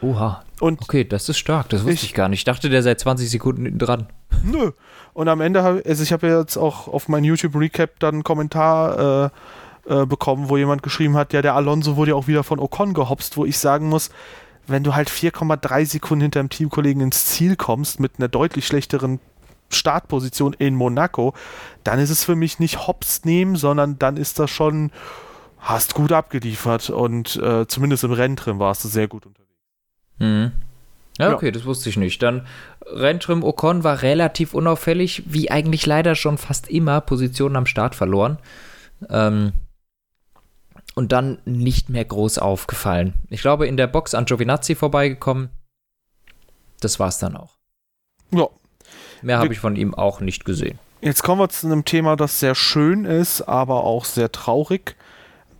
[0.00, 0.42] Oha.
[0.58, 2.40] Und Okay, das ist stark, das wusste ich, Ich- gar nicht.
[2.40, 4.08] Ich dachte, der seit 20 Sekunden hinten dran.
[4.44, 4.72] Nö.
[5.14, 8.24] Und am Ende habe also ich habe jetzt auch auf mein YouTube Recap dann einen
[8.24, 9.30] Kommentar
[9.86, 12.58] äh, äh, bekommen, wo jemand geschrieben hat, ja, der Alonso wurde ja auch wieder von
[12.58, 14.10] Ocon gehopst, wo ich sagen muss,
[14.66, 19.18] wenn du halt 4,3 Sekunden hinter dem Teamkollegen ins Ziel kommst mit einer deutlich schlechteren
[19.70, 21.34] Startposition in Monaco,
[21.84, 24.90] dann ist es für mich nicht hops nehmen, sondern dann ist das schon,
[25.58, 29.48] hast gut abgeliefert und äh, zumindest im Renntrim warst du sehr gut unterwegs.
[30.18, 30.52] Mhm.
[31.18, 31.34] Ja, Ja.
[31.34, 32.22] okay, das wusste ich nicht.
[32.22, 32.46] Dann
[32.86, 38.38] Rentrim Ocon war relativ unauffällig, wie eigentlich leider schon fast immer Positionen am Start verloren.
[39.10, 39.52] Ähm,
[40.94, 43.14] und dann nicht mehr groß aufgefallen.
[43.30, 45.50] Ich glaube, in der Box an Giovinazzi vorbeigekommen.
[46.80, 47.56] Das war's dann auch.
[48.32, 48.48] Ja,
[49.22, 50.78] Mehr habe ich von ihm auch nicht gesehen.
[51.00, 54.96] Jetzt kommen wir zu einem Thema, das sehr schön ist, aber auch sehr traurig.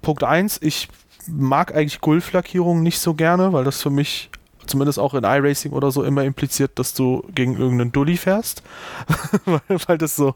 [0.03, 0.89] Punkt 1, ich
[1.29, 4.31] mag eigentlich Gulflackierungen nicht so gerne, weil das für mich
[4.69, 8.63] zumindest auch in iRacing oder so immer impliziert, dass du gegen irgendeinen Dulli fährst.
[9.45, 10.35] weil, weil das so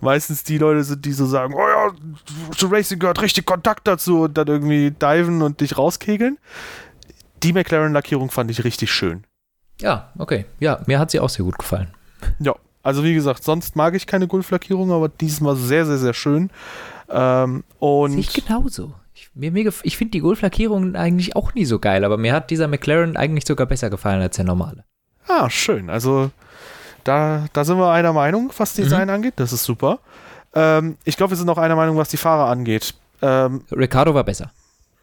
[0.00, 1.92] meistens die Leute sind, die so sagen, oh ja,
[2.56, 6.38] zu Racing gehört richtig Kontakt dazu und dann irgendwie diven und dich rauskegeln.
[7.42, 9.24] Die McLaren-Lackierung fand ich richtig schön.
[9.80, 10.46] Ja, okay.
[10.60, 11.88] Ja, mir hat sie auch sehr gut gefallen.
[12.38, 16.50] Ja, also wie gesagt, sonst mag ich keine Gulf-Lackierung, aber diesmal sehr, sehr, sehr schön.
[17.08, 18.94] Ähm, und Sehe ich genauso.
[19.34, 22.50] Ich, mir, mir ich finde die Gulf-Lackierung eigentlich auch nie so geil, aber mir hat
[22.50, 24.84] dieser McLaren eigentlich sogar besser gefallen als der normale.
[25.26, 25.90] Ah, schön.
[25.90, 26.30] Also
[27.02, 29.14] da, da sind wir einer Meinung, was Design mhm.
[29.14, 29.34] angeht.
[29.36, 30.00] Das ist super.
[30.54, 32.94] Ähm, ich glaube, wir sind auch einer Meinung, was die Fahrer angeht.
[33.22, 34.52] Ähm, Ricardo war besser.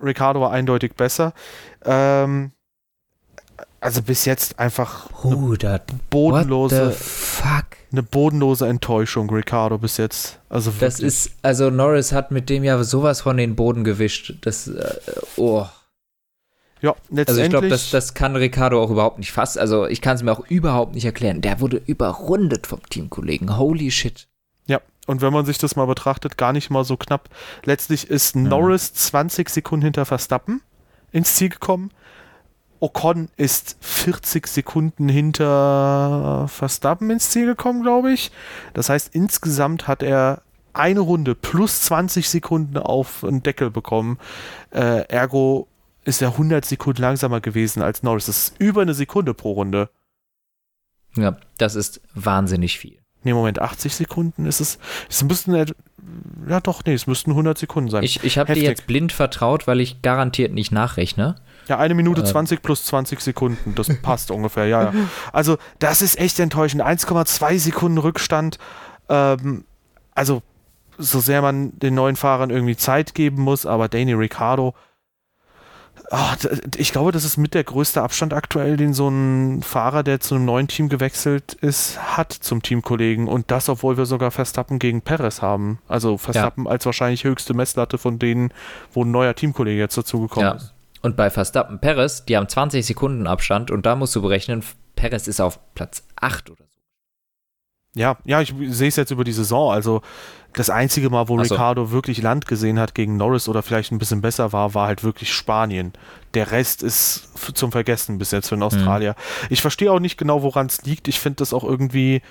[0.01, 1.33] Ricardo war eindeutig besser.
[1.85, 2.51] Ähm,
[3.79, 10.39] also bis jetzt einfach Bruder, bodenlose fuck eine bodenlose Enttäuschung Ricardo bis jetzt.
[10.49, 14.35] Also das ist also Norris hat mit dem ja sowas von den Boden gewischt.
[14.41, 14.95] Das äh,
[15.35, 15.65] oh.
[16.81, 19.59] Ja letztendlich also ich glaube das, das kann Ricardo auch überhaupt nicht fassen.
[19.59, 21.41] Also ich kann es mir auch überhaupt nicht erklären.
[21.41, 23.57] Der wurde überrundet vom Teamkollegen.
[23.57, 24.27] Holy shit.
[24.67, 27.29] Ja und wenn man sich das mal betrachtet gar nicht mal so knapp.
[27.65, 30.61] Letztlich ist Norris 20 Sekunden hinter Verstappen
[31.11, 31.91] ins Ziel gekommen
[32.81, 38.31] Ocon ist 40 Sekunden hinter Verstappen ins Ziel gekommen, glaube ich.
[38.73, 40.41] Das heißt, insgesamt hat er
[40.73, 44.17] eine Runde plus 20 Sekunden auf den Deckel bekommen.
[44.71, 45.67] Äh, ergo
[46.05, 48.25] ist er 100 Sekunden langsamer gewesen als Norris.
[48.25, 49.89] Das ist über eine Sekunde pro Runde.
[51.15, 52.97] Ja, das ist wahnsinnig viel.
[53.23, 54.79] Nee, Moment, 80 Sekunden ist es.
[55.07, 58.03] Es müssten, ja doch, nee, es müssten 100 Sekunden sein.
[58.03, 61.35] Ich, ich habe dir jetzt blind vertraut, weil ich garantiert nicht nachrechne.
[61.67, 62.25] Ja, eine Minute äh.
[62.25, 64.93] 20 plus 20 Sekunden, das passt ungefähr, ja, ja.
[65.31, 66.83] Also, das ist echt enttäuschend.
[66.83, 68.57] 1,2 Sekunden Rückstand.
[69.09, 69.65] Ähm,
[70.13, 70.41] also,
[70.97, 74.75] so sehr man den neuen Fahrern irgendwie Zeit geben muss, aber Danny Ricciardo,
[76.11, 76.17] oh,
[76.77, 80.35] ich glaube, das ist mit der größte Abstand aktuell, den so ein Fahrer, der zu
[80.35, 83.27] einem neuen Team gewechselt ist, hat zum Teamkollegen.
[83.27, 85.79] Und das, obwohl wir sogar Verstappen gegen Perez haben.
[85.87, 86.71] Also Verstappen ja.
[86.71, 88.53] als wahrscheinlich höchste Messlatte von denen,
[88.93, 90.55] wo ein neuer Teamkollege jetzt dazugekommen ja.
[90.55, 90.73] ist.
[91.01, 94.63] Und bei Verstappen Perez, die haben 20 Sekunden Abstand und da musst du berechnen,
[94.95, 96.79] Perez ist auf Platz 8 oder so.
[97.93, 99.71] Ja, ja, ich sehe es jetzt über die Saison.
[99.71, 100.01] Also
[100.53, 101.53] das einzige Mal, wo so.
[101.53, 105.03] Ricardo wirklich Land gesehen hat gegen Norris oder vielleicht ein bisschen besser war, war halt
[105.03, 105.93] wirklich Spanien.
[106.33, 109.15] Der Rest ist zum Vergessen bis jetzt für den Australier.
[109.17, 109.47] Mhm.
[109.49, 111.07] Ich verstehe auch nicht genau, woran es liegt.
[111.07, 112.21] Ich finde das auch irgendwie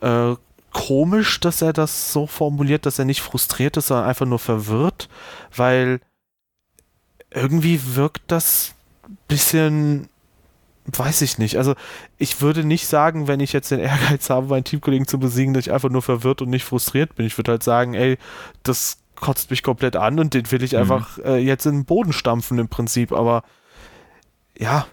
[0.00, 0.34] äh,
[0.72, 5.08] komisch, dass er das so formuliert, dass er nicht frustriert ist, sondern einfach nur verwirrt,
[5.54, 6.00] weil
[7.34, 8.74] irgendwie wirkt das
[9.28, 10.08] bisschen,
[10.86, 11.56] weiß ich nicht.
[11.56, 11.74] Also
[12.18, 15.66] ich würde nicht sagen, wenn ich jetzt den Ehrgeiz habe, meinen Teamkollegen zu besiegen, dass
[15.66, 17.26] ich einfach nur verwirrt und nicht frustriert bin.
[17.26, 18.18] Ich würde halt sagen, ey,
[18.62, 20.78] das kotzt mich komplett an und den will ich mhm.
[20.78, 23.12] einfach äh, jetzt in den Boden stampfen im Prinzip.
[23.12, 23.44] Aber
[24.58, 24.86] ja,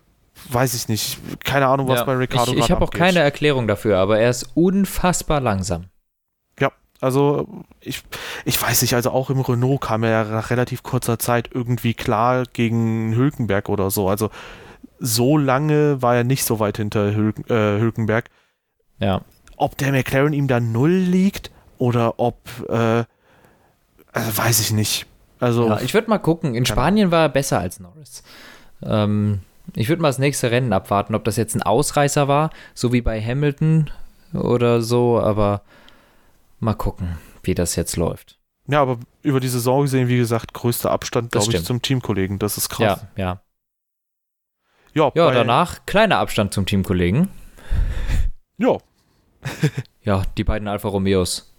[0.49, 1.19] weiß ich nicht.
[1.43, 4.29] Keine Ahnung, was ja, bei Ricardo Ich, ich habe auch keine Erklärung dafür, aber er
[4.29, 5.85] ist unfassbar langsam.
[7.01, 7.47] Also
[7.79, 8.03] ich,
[8.43, 11.93] ich weiß nicht, also auch im Renault kam er ja nach relativ kurzer Zeit irgendwie
[11.93, 14.09] klar gegen Hülkenberg oder so.
[14.09, 14.29] Also
[14.99, 18.29] so lange war er nicht so weit hinter Hülken, äh, Hülkenberg.
[18.99, 19.21] Ja.
[19.55, 23.05] Ob der McLaren ihm da null liegt oder ob, äh,
[24.11, 25.05] also weiß ich nicht.
[25.39, 26.53] Also ja, ich würde mal gucken.
[26.53, 28.23] In Spanien war er besser als Norris.
[28.83, 29.39] Ähm,
[29.75, 33.01] ich würde mal das nächste Rennen abwarten, ob das jetzt ein Ausreißer war, so wie
[33.01, 33.89] bei Hamilton
[34.33, 35.61] oder so, aber
[36.59, 38.39] Mal gucken, wie das jetzt läuft.
[38.67, 42.37] Ja, aber über die Saison gesehen, wie gesagt, größter Abstand, glaube ich, zum Teamkollegen.
[42.37, 43.01] Das ist krass.
[43.15, 43.41] Ja, ja.
[44.93, 47.29] Ja, ja danach kleiner Abstand zum Teamkollegen.
[48.61, 48.77] Ja.
[50.03, 51.53] ja, die beiden Alfa Romeos.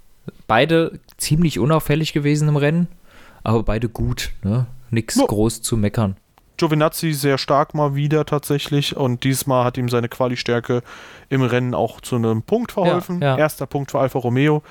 [0.46, 2.88] Beide ziemlich unauffällig gewesen im Rennen,
[3.42, 4.32] aber beide gut.
[4.42, 4.66] Ne?
[4.90, 5.24] Nix ja.
[5.24, 6.18] groß zu meckern.
[6.60, 10.82] Giovinazzi sehr stark mal wieder tatsächlich und diesmal hat ihm seine Quali-Stärke
[11.30, 13.20] im Rennen auch zu einem Punkt verholfen.
[13.20, 13.38] Ja, ja.
[13.38, 14.62] Erster Punkt für Alfa Romeo,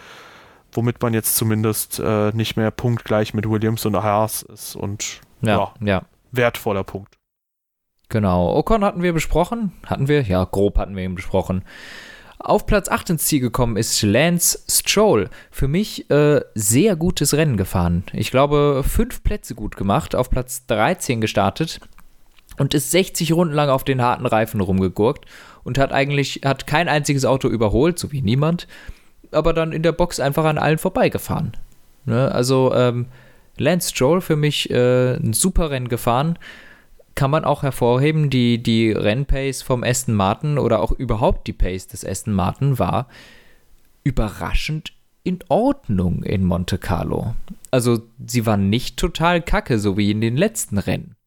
[0.72, 5.74] womit man jetzt zumindest äh, nicht mehr punktgleich mit Williams und Haas ist und ja,
[5.82, 7.18] ja, wertvoller Punkt.
[8.10, 8.56] Genau.
[8.56, 9.72] Ocon hatten wir besprochen.
[9.86, 10.22] Hatten wir?
[10.22, 11.64] Ja, grob hatten wir ihn besprochen.
[12.40, 15.30] Auf Platz 8 ins Ziel gekommen ist Lance Stroll.
[15.52, 18.04] Für mich äh, sehr gutes Rennen gefahren.
[18.14, 21.82] Ich glaube, fünf Plätze gut gemacht, auf Platz 13 gestartet
[22.58, 25.26] und ist 60 Runden lang auf den harten Reifen rumgegurkt
[25.66, 28.68] und hat eigentlich hat kein einziges Auto überholt, so wie niemand,
[29.32, 31.58] aber dann in der Box einfach an allen vorbeigefahren.
[32.06, 32.32] Ne?
[32.32, 33.08] Also ähm,
[33.58, 36.40] Lance Stroll für mich äh, ein super Rennen gefahren
[37.20, 41.86] kann man auch hervorheben, die, die Rennpace vom Aston Martin oder auch überhaupt die Pace
[41.86, 43.10] des Aston Martin war
[44.06, 44.94] überraschend
[45.26, 47.36] in Ordnung in Monte Carlo.
[47.72, 51.18] Also sie war nicht total kacke, so wie in den letzten Rennen.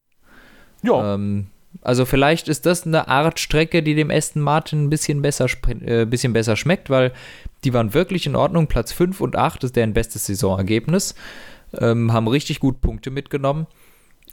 [0.81, 1.13] Ja.
[1.13, 1.49] Ähm,
[1.83, 5.45] Also vielleicht ist das eine Art Strecke, die dem Aston Martin ein bisschen besser,
[5.85, 7.11] äh, bisschen besser schmeckt, weil
[7.63, 8.65] die waren wirklich in Ordnung.
[8.65, 11.13] Platz 5 und 8 ist deren bestes Saisonergebnis.
[11.77, 13.67] Ähm, haben richtig gut Punkte mitgenommen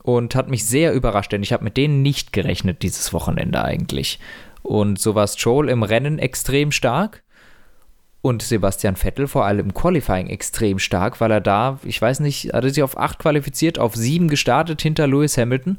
[0.03, 4.19] und hat mich sehr überrascht, denn ich habe mit denen nicht gerechnet dieses Wochenende eigentlich.
[4.63, 7.23] Und so war Stroll im Rennen extrem stark
[8.23, 12.53] und Sebastian Vettel vor allem im Qualifying extrem stark, weil er da, ich weiß nicht,
[12.53, 15.79] hat er sich auf 8 qualifiziert, auf 7 gestartet hinter Lewis Hamilton.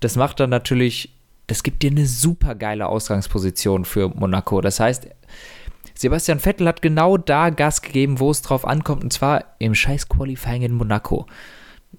[0.00, 1.14] Das macht dann natürlich,
[1.46, 4.60] das gibt dir eine super geile Ausgangsposition für Monaco.
[4.60, 5.08] Das heißt,
[5.94, 10.08] Sebastian Vettel hat genau da Gas gegeben, wo es drauf ankommt, und zwar im scheiß
[10.08, 11.26] Qualifying in Monaco.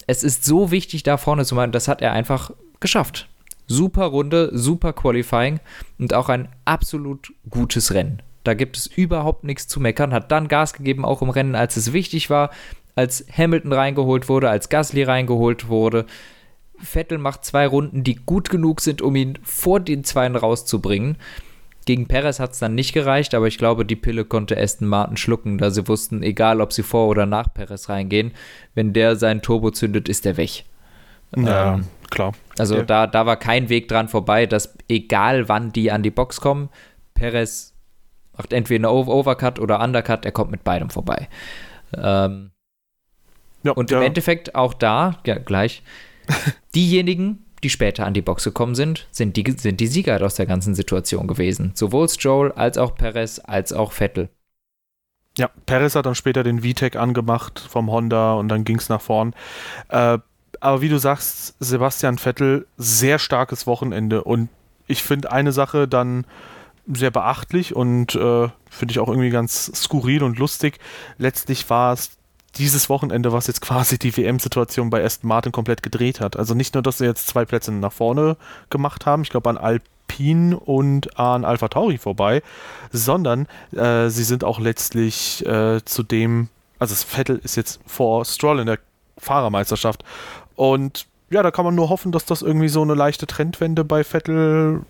[0.08, 3.28] Es ist so wichtig, da vorne zu machen, das hat er einfach geschafft.
[3.68, 5.60] Super Runde, super Qualifying
[6.00, 8.22] und auch ein absolut gutes Rennen.
[8.44, 10.14] Da gibt es überhaupt nichts zu meckern.
[10.14, 12.50] Hat dann Gas gegeben, auch im Rennen, als es wichtig war,
[12.96, 16.06] als Hamilton reingeholt wurde, als Gasly reingeholt wurde.
[16.78, 21.18] Vettel macht zwei Runden, die gut genug sind, um ihn vor den Zweien rauszubringen.
[21.90, 25.18] Gegen Perez hat es dann nicht gereicht, aber ich glaube, die Pille konnte Aston Martin
[25.18, 28.32] schlucken, da sie wussten, egal ob sie vor oder nach Perez reingehen,
[28.76, 30.66] wenn der seinen Turbo zündet, ist er weg.
[31.36, 32.34] Ja, ähm, klar.
[32.60, 32.84] Also ja.
[32.84, 36.70] da, da war kein Weg dran vorbei, dass egal wann die an die Box kommen,
[37.16, 37.74] Perez
[38.38, 41.28] macht entweder einen Overcut oder Undercut, er kommt mit beidem vorbei.
[41.98, 42.52] Ähm,
[43.64, 45.82] ja, und im Endeffekt auch da, ja, gleich,
[46.76, 50.46] diejenigen, die später an die Box gekommen sind, sind die, sind die Sieger aus der
[50.46, 51.72] ganzen Situation gewesen.
[51.76, 54.30] Sowohl Stroll als auch Perez als auch Vettel.
[55.38, 59.02] Ja, Perez hat dann später den VTEC angemacht vom Honda und dann ging es nach
[59.02, 59.34] vorn.
[59.90, 60.20] Äh,
[60.60, 64.50] aber wie du sagst, Sebastian Vettel, sehr starkes Wochenende und
[64.88, 66.26] ich finde eine Sache dann
[66.92, 70.80] sehr beachtlich und äh, finde ich auch irgendwie ganz skurril und lustig.
[71.18, 72.19] Letztlich war es
[72.58, 76.38] dieses Wochenende, was jetzt quasi die WM-Situation bei Aston Martin komplett gedreht hat.
[76.38, 78.38] Also nicht nur, dass sie jetzt zwei Plätze nach vorne
[78.70, 82.42] gemacht haben, ich glaube an Alpine und an Alpha Tauri vorbei,
[82.92, 88.26] sondern äh, sie sind auch letztlich äh, zu dem, also das Vettel ist jetzt vor
[88.26, 88.80] Stroll in der
[89.18, 90.04] Fahrermeisterschaft
[90.56, 94.04] und ja, da kann man nur hoffen, dass das irgendwie so eine leichte Trendwende bei
[94.04, 94.82] Vettel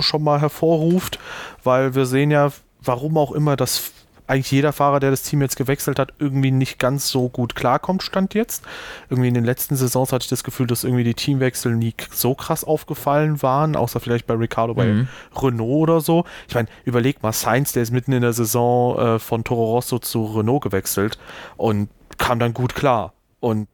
[0.00, 1.18] schon mal hervorruft,
[1.64, 3.92] weil wir sehen ja, warum auch immer, dass
[4.26, 8.02] eigentlich jeder Fahrer, der das Team jetzt gewechselt hat, irgendwie nicht ganz so gut klarkommt,
[8.02, 8.64] stand jetzt.
[9.10, 12.34] Irgendwie in den letzten Saisons hatte ich das Gefühl, dass irgendwie die Teamwechsel nie so
[12.34, 15.08] krass aufgefallen waren, außer vielleicht bei Ricardo bei mhm.
[15.36, 16.24] Renault oder so.
[16.48, 19.98] Ich meine, überleg mal, Sainz, der ist mitten in der Saison äh, von Toro Rosso
[19.98, 21.18] zu Renault gewechselt
[21.56, 23.12] und kam dann gut klar.
[23.40, 23.68] Und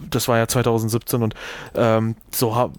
[0.00, 1.34] das war ja 2017 und
[1.74, 2.70] ähm, so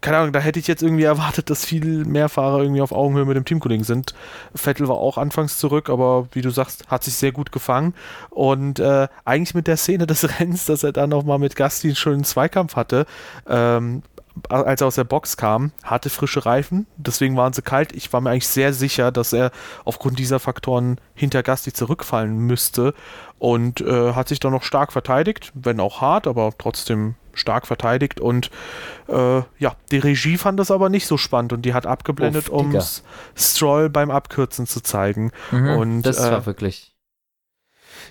[0.00, 3.24] keine Ahnung, da hätte ich jetzt irgendwie erwartet, dass viel mehr Fahrer irgendwie auf Augenhöhe
[3.24, 4.14] mit dem Teamkollegen sind.
[4.54, 7.94] Vettel war auch anfangs zurück, aber wie du sagst, hat sich sehr gut gefangen.
[8.30, 11.96] Und äh, eigentlich mit der Szene des Rennens, dass er dann nochmal mit Gasti einen
[11.96, 13.06] schönen Zweikampf hatte,
[13.48, 14.02] ähm,
[14.48, 17.92] als er aus der Box kam, hatte frische Reifen, deswegen waren sie kalt.
[17.92, 19.50] Ich war mir eigentlich sehr sicher, dass er
[19.84, 22.94] aufgrund dieser Faktoren hinter Gasti zurückfallen müsste
[23.38, 28.20] und äh, hat sich dann noch stark verteidigt, wenn auch hart, aber trotzdem stark verteidigt
[28.20, 28.50] und
[29.08, 32.76] äh, ja, die Regie fand das aber nicht so spannend und die hat abgeblendet, um
[33.36, 35.30] Stroll beim Abkürzen zu zeigen.
[35.50, 36.96] Mhm, und das äh, war wirklich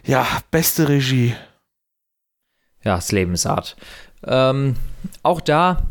[0.05, 1.35] ja, beste Regie.
[2.83, 3.75] Ja, das Lebensart.
[4.23, 4.75] Ähm,
[5.23, 5.83] auch da,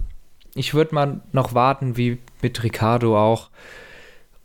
[0.55, 3.51] ich würde mal noch warten, wie mit Ricardo auch,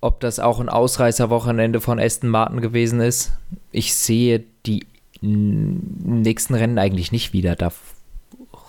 [0.01, 3.33] ob das auch ein Ausreißerwochenende von Aston Martin gewesen ist.
[3.71, 4.87] Ich sehe die
[5.21, 7.55] nächsten Rennen eigentlich nicht wieder.
[7.55, 7.71] Da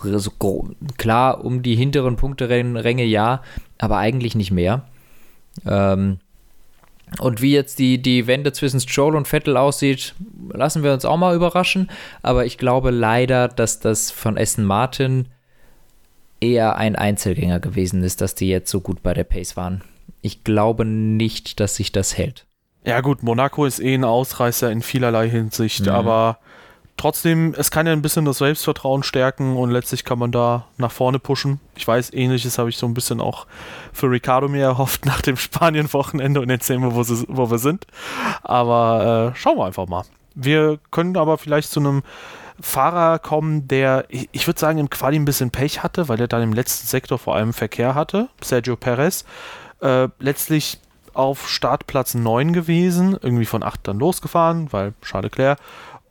[0.03, 0.31] so
[0.97, 3.41] klar, um die hinteren Punkteränge ja,
[3.77, 4.85] aber eigentlich nicht mehr.
[5.65, 6.19] Ähm,
[7.19, 10.15] und wie jetzt die, die Wende zwischen Stroll und Vettel aussieht,
[10.53, 11.89] lassen wir uns auch mal überraschen.
[12.21, 15.27] Aber ich glaube leider, dass das von Aston Martin
[16.39, 19.83] eher ein Einzelgänger gewesen ist, dass die jetzt so gut bei der Pace waren.
[20.21, 22.45] Ich glaube nicht, dass sich das hält.
[22.85, 25.91] Ja gut, Monaco ist eh ein Ausreißer in vielerlei Hinsicht, mhm.
[25.91, 26.39] aber
[26.97, 30.91] trotzdem, es kann ja ein bisschen das Selbstvertrauen stärken und letztlich kann man da nach
[30.91, 31.59] vorne pushen.
[31.75, 33.47] Ich weiß, ähnliches habe ich so ein bisschen auch
[33.93, 37.57] für Ricardo mir erhofft nach dem Spanien-Wochenende und jetzt sehen wir, wo, sie, wo wir
[37.57, 37.87] sind.
[38.43, 40.03] Aber äh, schauen wir einfach mal.
[40.35, 42.03] Wir können aber vielleicht zu einem
[42.61, 46.43] Fahrer kommen, der, ich, würde sagen, im Quali ein bisschen Pech hatte, weil er dann
[46.43, 48.29] im letzten Sektor vor allem Verkehr hatte.
[48.41, 49.25] Sergio Perez.
[49.81, 50.79] Äh, letztlich
[51.13, 55.59] auf Startplatz 9 gewesen, irgendwie von 8 dann losgefahren, weil Charles Leclerc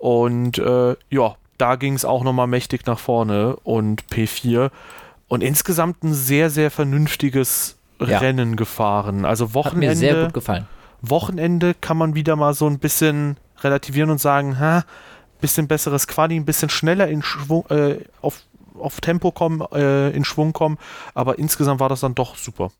[0.01, 4.71] und äh, ja, da ging es auch nochmal mächtig nach vorne und P4.
[5.29, 8.19] Und insgesamt ein sehr, sehr vernünftiges ja.
[8.19, 9.27] Rennen gefahren.
[9.27, 9.89] Also Wochenende.
[9.89, 10.67] Hat mir sehr gut gefallen.
[11.03, 14.85] Wochenende kann man wieder mal so ein bisschen relativieren und sagen, ha,
[15.43, 18.43] bisschen besseres Quali, ein bisschen schneller in Schwung, äh, auf
[18.79, 20.79] auf Tempo kommen, äh, in Schwung kommen,
[21.13, 22.71] aber insgesamt war das dann doch super.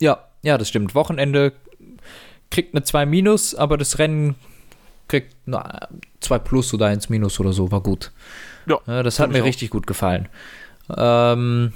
[0.00, 0.94] Ja, ja, das stimmt.
[0.94, 1.52] Wochenende
[2.50, 4.36] kriegt eine 2 minus, aber das Rennen
[5.08, 5.88] kriegt eine
[6.20, 8.12] 2 plus oder 1 minus oder so, war gut.
[8.66, 10.28] Ja, ja das hat mir richtig gut gefallen.
[10.96, 11.72] Ähm,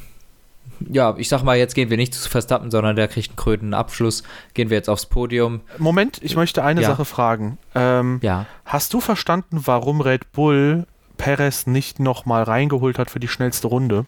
[0.90, 3.74] ja, ich sag mal, jetzt gehen wir nicht zu Verstappen, sondern der kriegt einen kröten
[3.74, 4.22] Abschluss.
[4.54, 5.60] Gehen wir jetzt aufs Podium.
[5.78, 6.88] Moment, ich möchte eine ja.
[6.88, 7.58] Sache fragen.
[7.74, 8.46] Ähm, ja.
[8.64, 14.06] Hast du verstanden, warum Red Bull Perez nicht nochmal reingeholt hat für die schnellste Runde?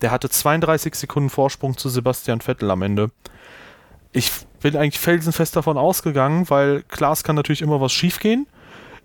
[0.00, 3.10] Der hatte 32 Sekunden Vorsprung zu Sebastian Vettel am Ende.
[4.12, 8.46] Ich bin eigentlich felsenfest davon ausgegangen, weil klar, es kann natürlich immer was schiefgehen.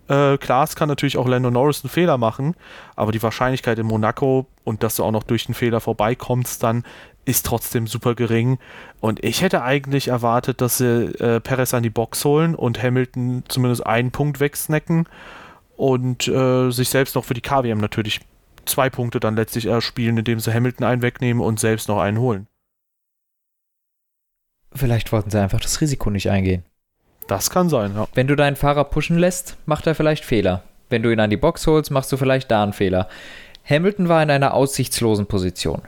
[0.08, 2.54] Äh, klar, es kann natürlich auch Lando Norris einen Fehler machen,
[2.94, 6.84] aber die Wahrscheinlichkeit in Monaco und dass du auch noch durch den Fehler vorbeikommst, dann
[7.24, 8.58] ist trotzdem super gering.
[9.00, 13.42] Und ich hätte eigentlich erwartet, dass sie äh, Perez an die Box holen und Hamilton
[13.48, 15.08] zumindest einen Punkt wegsnacken
[15.76, 18.20] und äh, sich selbst noch für die KWM natürlich
[18.64, 22.46] zwei Punkte dann letztlich erspielen, indem sie Hamilton einen wegnehmen und selbst noch einen holen.
[24.76, 26.64] Vielleicht wollten sie einfach das Risiko nicht eingehen.
[27.26, 28.06] Das kann sein, ja.
[28.14, 30.62] Wenn du deinen Fahrer pushen lässt, macht er vielleicht Fehler.
[30.88, 33.08] Wenn du ihn an die Box holst, machst du vielleicht da einen Fehler.
[33.68, 35.82] Hamilton war in einer aussichtslosen Position.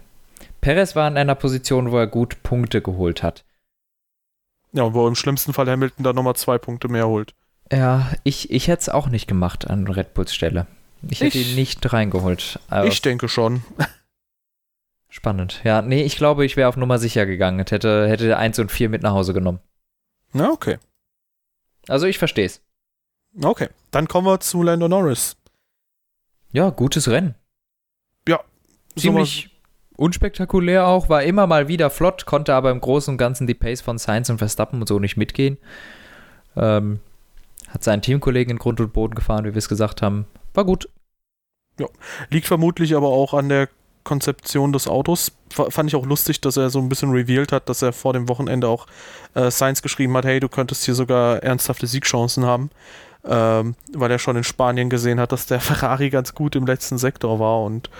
[0.60, 3.44] Perez war in einer Position, wo er gut Punkte geholt hat.
[4.72, 7.34] Ja, und wo im schlimmsten Fall Hamilton dann nochmal zwei Punkte mehr holt.
[7.72, 10.66] Ja, ich, ich hätte es auch nicht gemacht an Red Bulls Stelle.
[11.08, 12.58] Ich hätte ihn nicht reingeholt.
[12.84, 13.62] ich denke schon.
[15.08, 15.62] Spannend.
[15.64, 17.64] Ja, nee, ich glaube, ich wäre auf Nummer sicher gegangen.
[17.66, 19.60] Hätte, hätte 1 und 4 mit nach Hause genommen.
[20.32, 20.78] Na, okay.
[21.88, 22.60] Also ich verstehe es.
[23.42, 25.36] Okay, dann kommen wir zu Lando Norris.
[26.52, 27.34] Ja, gutes Rennen.
[28.26, 28.40] Ja.
[28.96, 29.50] Ziemlich
[29.96, 33.80] unspektakulär auch, war immer mal wieder flott, konnte aber im Großen und Ganzen die Pace
[33.80, 35.58] von Sainz und Verstappen und so nicht mitgehen.
[36.56, 37.00] Ähm,
[37.68, 40.26] hat seinen Teamkollegen in Grund und Boden gefahren, wie wir es gesagt haben.
[40.54, 40.88] War gut.
[41.78, 41.86] Ja,
[42.30, 43.68] liegt vermutlich aber auch an der
[44.08, 45.32] Konzeption des Autos.
[45.50, 48.26] fand ich auch lustig, dass er so ein bisschen revealed hat, dass er vor dem
[48.26, 48.86] Wochenende auch
[49.34, 52.70] äh, Science geschrieben hat, hey, du könntest hier sogar ernsthafte Siegchancen haben.
[53.24, 56.96] Ähm, weil er schon in Spanien gesehen hat, dass der Ferrari ganz gut im letzten
[56.96, 57.90] Sektor war und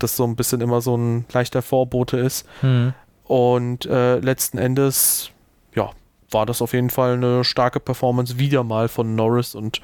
[0.00, 2.44] das so ein bisschen immer so ein leichter Vorbote ist.
[2.62, 2.94] Mhm.
[3.22, 5.30] Und äh, letzten Endes,
[5.76, 5.90] ja,
[6.30, 9.80] war das auf jeden Fall eine starke Performance wieder mal von Norris und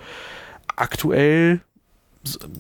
[0.75, 1.61] aktuell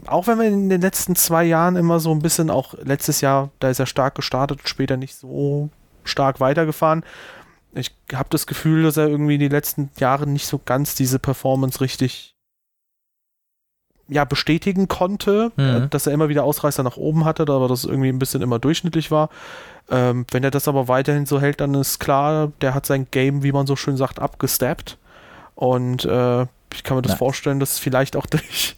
[0.06, 3.50] auch wenn wir in den letzten zwei Jahren immer so ein bisschen, auch letztes Jahr,
[3.60, 5.70] da ist er stark gestartet, später nicht so
[6.04, 7.04] stark weitergefahren.
[7.74, 11.18] Ich habe das Gefühl, dass er irgendwie in den letzten Jahren nicht so ganz diese
[11.18, 12.34] Performance richtig
[14.08, 15.64] ja, bestätigen konnte, mhm.
[15.64, 18.58] Äh, dass er immer wieder Ausreißer nach oben hatte, aber das irgendwie ein bisschen immer
[18.58, 19.28] durchschnittlich war.
[19.90, 23.42] Ähm, wenn er das aber weiterhin so hält, dann ist klar, der hat sein Game,
[23.42, 24.96] wie man so schön sagt, abgesteppt.
[25.54, 26.46] Und äh,
[26.78, 27.18] ich kann mir das nice.
[27.18, 28.76] vorstellen, dass vielleicht auch durch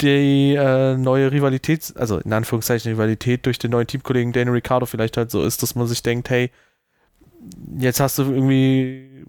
[0.00, 5.16] die äh, neue Rivalität, also in Anführungszeichen Rivalität durch den neuen Teamkollegen Daniel Ricciardo vielleicht
[5.16, 6.50] halt so ist, dass man sich denkt, hey,
[7.76, 9.24] jetzt hast du irgendwie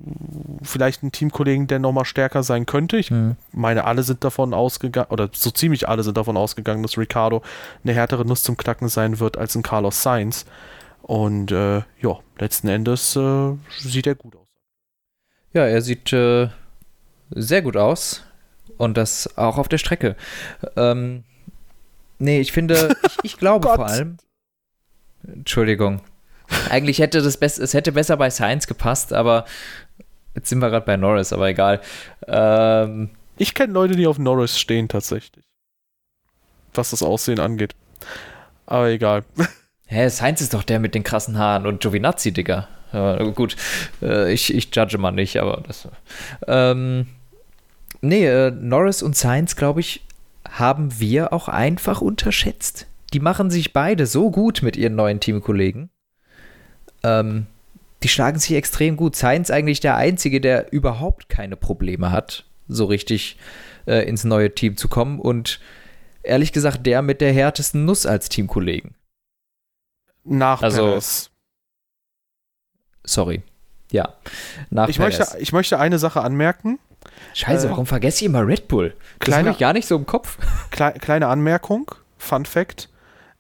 [0.62, 2.98] vielleicht einen Teamkollegen, der nochmal stärker sein könnte.
[2.98, 3.38] Ich mhm.
[3.52, 7.42] meine, alle sind davon ausgegangen, oder so ziemlich alle sind davon ausgegangen, dass Ricciardo
[7.84, 10.46] eine härtere Nuss zum Knacken sein wird als ein Carlos Sainz.
[11.02, 14.48] Und äh, ja, letzten Endes äh, sieht er gut aus.
[15.54, 16.50] Ja, er sieht äh,
[17.32, 18.24] sehr gut aus.
[18.78, 20.16] Und das auch auf der Strecke.
[20.76, 21.24] Ähm,
[22.20, 24.18] nee, ich finde, ich, ich glaube vor allem.
[25.28, 26.02] Entschuldigung.
[26.70, 29.46] Eigentlich hätte das best, es hätte besser bei Science gepasst, aber
[30.36, 31.80] jetzt sind wir gerade bei Norris, aber egal.
[32.28, 35.46] Ähm, ich kenne Leute, die auf Norris stehen tatsächlich.
[36.74, 37.76] Was das Aussehen angeht.
[38.66, 39.24] Aber egal.
[39.86, 42.68] Hä, Science ist doch der mit den krassen Haaren und Giovinazzi, Digga.
[42.94, 43.56] Ja, gut,
[44.02, 45.88] äh, ich, ich judge mal nicht, aber das.
[46.48, 47.08] Ähm,
[48.02, 50.04] Nee, äh, Norris und Sainz, glaube ich,
[50.50, 52.88] haben wir auch einfach unterschätzt.
[53.14, 55.90] Die machen sich beide so gut mit ihren neuen Teamkollegen.
[57.04, 57.46] Ähm,
[58.04, 59.16] die schlagen sich extrem gut.
[59.16, 63.38] Sainz eigentlich der Einzige, der überhaupt keine Probleme hat, so richtig
[63.86, 65.20] äh, ins neue Team zu kommen.
[65.20, 65.60] Und
[66.24, 68.96] ehrlich gesagt, der mit der härtesten Nuss als Teamkollegen.
[70.24, 71.30] Nach also, Perez.
[73.04, 73.44] Sorry.
[73.92, 74.14] Ja.
[74.70, 76.80] Nach ich, möchte, ich möchte eine Sache anmerken.
[77.34, 78.94] Scheiße, äh, warum vergesse ich immer Red Bull?
[79.20, 80.38] Das kleine, habe ich gar nicht so im Kopf.
[80.72, 82.90] Kle kleine Anmerkung, Fun Fact.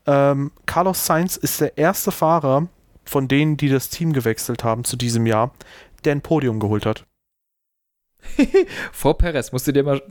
[0.07, 2.67] Ähm, Carlos Sainz ist der erste Fahrer
[3.03, 5.51] von denen, die das Team gewechselt haben zu diesem Jahr,
[6.05, 7.05] der ein Podium geholt hat.
[8.91, 10.01] Vor Perez musst du dir mal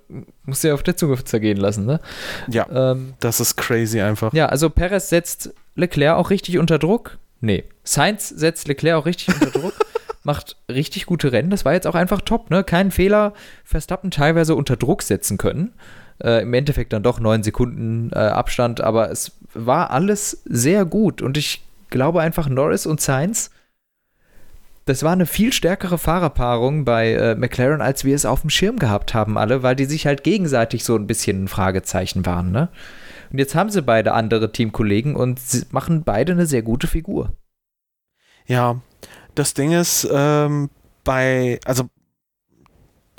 [0.45, 2.01] musst du dir auf der Zunge zergehen lassen, ne?
[2.49, 2.69] Ja.
[2.71, 4.33] Ähm, das ist crazy einfach.
[4.33, 7.19] Ja, also Perez setzt Leclerc auch richtig unter Druck.
[7.41, 9.75] Nee, Sainz setzt Leclerc auch richtig unter Druck.
[10.23, 11.51] macht richtig gute Rennen.
[11.51, 12.65] Das war jetzt auch einfach top, ne?
[12.65, 13.33] Keinen Fehler.
[13.65, 15.73] Verstappen teilweise unter Druck setzen können.
[16.23, 21.23] Äh, Im Endeffekt dann doch neun Sekunden äh, Abstand, aber es war alles sehr gut
[21.23, 23.51] und ich glaube einfach Norris und Sainz,
[24.85, 28.79] das war eine viel stärkere Fahrerpaarung bei äh, McLaren, als wir es auf dem Schirm
[28.79, 32.69] gehabt haben alle, weil die sich halt gegenseitig so ein bisschen ein Fragezeichen waren, ne?
[33.33, 37.33] Und jetzt haben sie beide andere Teamkollegen und sie machen beide eine sehr gute Figur.
[38.47, 38.81] Ja,
[39.35, 40.71] das Ding ist, ähm,
[41.05, 41.85] bei, also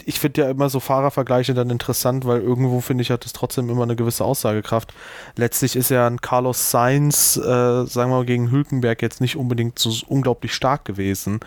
[0.05, 3.69] ich finde ja immer so Fahrervergleiche dann interessant, weil irgendwo finde ich hat es trotzdem
[3.69, 4.93] immer eine gewisse Aussagekraft.
[5.35, 7.41] Letztlich ist ja ein Carlos Sainz, äh,
[7.85, 11.39] sagen wir mal, gegen Hülkenberg jetzt nicht unbedingt so unglaublich stark gewesen.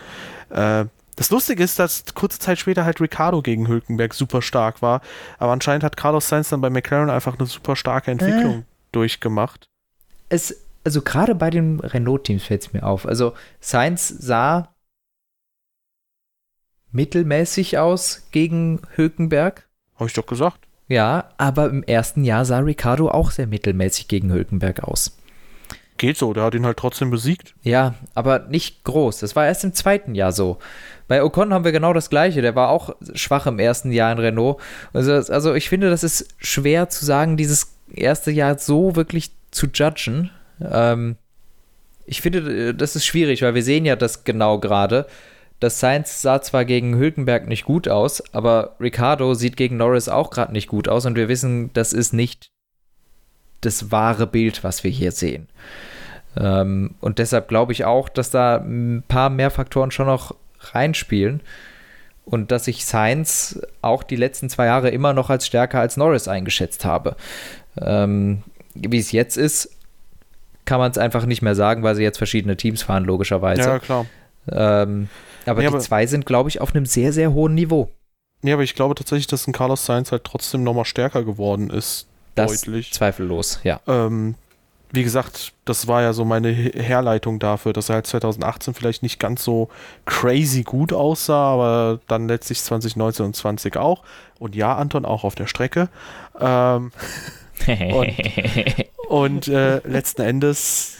[0.49, 0.85] Äh,
[1.15, 5.01] das Lustige ist, dass kurze Zeit später halt Ricardo gegen Hülkenberg super stark war,
[5.37, 8.63] aber anscheinend hat Carlos Sainz dann bei McLaren einfach eine super starke Entwicklung äh.
[8.91, 9.65] durchgemacht.
[10.27, 13.05] Es, also gerade bei den Renault-Teams fällt es mir auf.
[13.05, 14.73] Also Sainz sah
[16.91, 19.67] mittelmäßig aus gegen Hülkenberg.
[19.95, 20.59] Habe ich doch gesagt.
[20.87, 25.17] Ja, aber im ersten Jahr sah Ricardo auch sehr mittelmäßig gegen Hülkenberg aus.
[25.97, 27.55] Geht so, der hat ihn halt trotzdem besiegt.
[27.63, 29.19] Ja, aber nicht groß.
[29.19, 30.59] Das war erst im zweiten Jahr so.
[31.07, 32.41] Bei Ocon haben wir genau das Gleiche.
[32.41, 34.61] Der war auch schwach im ersten Jahr in Renault.
[34.93, 39.67] Also, also ich finde, das ist schwer zu sagen, dieses erste Jahr so wirklich zu
[39.67, 40.31] judgen.
[40.61, 41.17] Ähm,
[42.05, 45.07] ich finde, das ist schwierig, weil wir sehen ja das genau gerade.
[45.59, 50.29] Das Sainz sah zwar gegen Hülkenberg nicht gut aus, aber Ricardo sieht gegen Norris auch
[50.29, 52.51] gerade nicht gut aus und wir wissen, das ist nicht
[53.61, 55.47] das wahre Bild, was wir hier sehen.
[56.37, 61.41] Ähm, und deshalb glaube ich auch, dass da ein paar mehr Faktoren schon noch reinspielen
[62.25, 66.27] und dass ich Sainz auch die letzten zwei Jahre immer noch als stärker als Norris
[66.27, 67.15] eingeschätzt habe.
[67.79, 68.43] Ähm,
[68.73, 69.74] wie es jetzt ist,
[70.65, 73.61] kann man es einfach nicht mehr sagen, weil sie jetzt verschiedene Teams fahren, logischerweise.
[73.61, 74.05] Ja, klar.
[74.51, 75.09] Ähm,
[75.45, 77.89] aber ja, die aber zwei sind, glaube ich, auf einem sehr, sehr hohen Niveau.
[78.43, 82.07] Ja, aber ich glaube tatsächlich, dass ein Carlos Sainz halt trotzdem nochmal stärker geworden ist.
[82.35, 82.91] Das deutlich.
[82.93, 83.79] Zweifellos, ja.
[83.87, 84.35] Ähm,
[84.91, 89.19] wie gesagt, das war ja so meine Herleitung dafür, dass er halt 2018 vielleicht nicht
[89.19, 89.69] ganz so
[90.05, 94.03] crazy gut aussah, aber dann letztlich 2019 und 20 auch.
[94.39, 95.89] Und ja, Anton auch auf der Strecke.
[96.39, 96.91] Ähm,
[97.67, 98.13] und,
[99.09, 100.97] und äh, letzten Endes,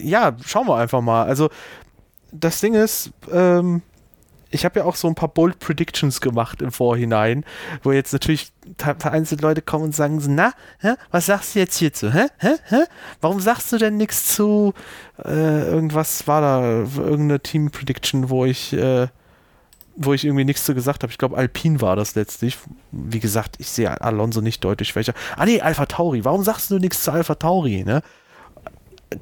[0.00, 1.24] ja, schauen wir einfach mal.
[1.24, 1.50] Also
[2.32, 3.82] das Ding ist, ähm,
[4.50, 7.44] ich habe ja auch so ein paar Bold Predictions gemacht im Vorhinein,
[7.82, 8.52] wo jetzt natürlich
[8.98, 12.12] vereinzelt Leute kommen und sagen, na, hä, was sagst du jetzt hierzu?
[12.12, 12.26] Hä?
[12.38, 12.56] Hä?
[12.64, 12.84] Hä?
[13.20, 14.74] Warum sagst du denn nichts zu
[15.24, 19.08] äh, irgendwas war da, irgendeine Team Prediction, wo ich äh,
[20.02, 21.10] wo ich irgendwie nichts zu gesagt habe.
[21.10, 22.56] Ich glaube, Alpine war das letztlich.
[22.90, 25.12] Wie gesagt, ich sehe Alonso nicht deutlich schwächer.
[25.36, 26.24] Ah nee, Alpha Tauri.
[26.24, 28.02] Warum sagst du nichts zu Alpha Tauri, ne?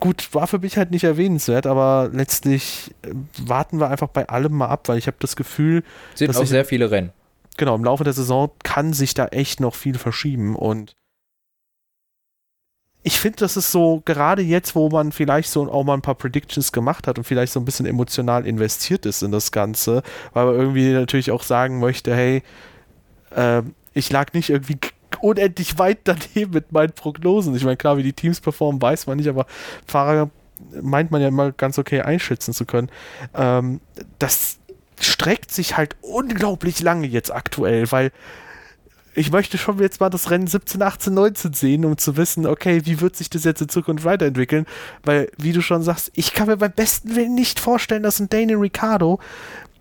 [0.01, 4.53] gut, war für mich halt nicht erwähnenswert, aber letztlich äh, warten wir einfach bei allem
[4.53, 5.83] mal ab, weil ich habe das Gefühl,
[6.15, 7.11] sind auch ich, sehr viele Rennen.
[7.57, 10.95] Genau, im Laufe der Saison kann sich da echt noch viel verschieben und
[13.03, 16.17] ich finde, das ist so, gerade jetzt, wo man vielleicht so auch mal ein paar
[16.17, 20.47] Predictions gemacht hat und vielleicht so ein bisschen emotional investiert ist in das Ganze, weil
[20.47, 22.43] man irgendwie natürlich auch sagen möchte, hey,
[23.35, 23.63] äh,
[23.95, 24.79] ich lag nicht irgendwie
[25.21, 27.55] unendlich weit daneben mit meinen Prognosen.
[27.55, 29.47] Ich meine, klar, wie die Teams performen, weiß man nicht, aber
[29.87, 30.31] Fahrer
[30.83, 32.91] meint man ja mal ganz okay einschätzen zu können.
[33.35, 33.81] Ähm,
[34.19, 34.59] das
[35.01, 38.11] streckt sich halt unglaublich lange jetzt aktuell, weil
[39.15, 42.83] ich möchte schon jetzt mal das Rennen 17, 18, 19 sehen, um zu wissen, okay,
[42.85, 44.67] wie wird sich das jetzt in Zukunft weiterentwickeln?
[45.03, 48.29] Weil, wie du schon sagst, ich kann mir beim besten Willen nicht vorstellen, dass ein
[48.29, 49.21] Daniel Ricciardo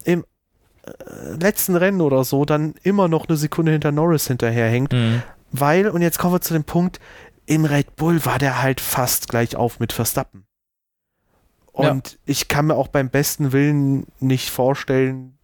[0.04, 0.26] im
[0.84, 4.94] äh, letzten Rennen oder so dann immer noch eine Sekunde hinter Norris hinterherhängt.
[4.94, 5.24] Mhm.
[5.52, 7.00] Weil, und jetzt kommen wir zu dem Punkt,
[7.46, 10.46] im Red Bull war der halt fast gleich auf mit Verstappen.
[11.72, 12.18] Und ja.
[12.26, 15.38] ich kann mir auch beim besten Willen nicht vorstellen,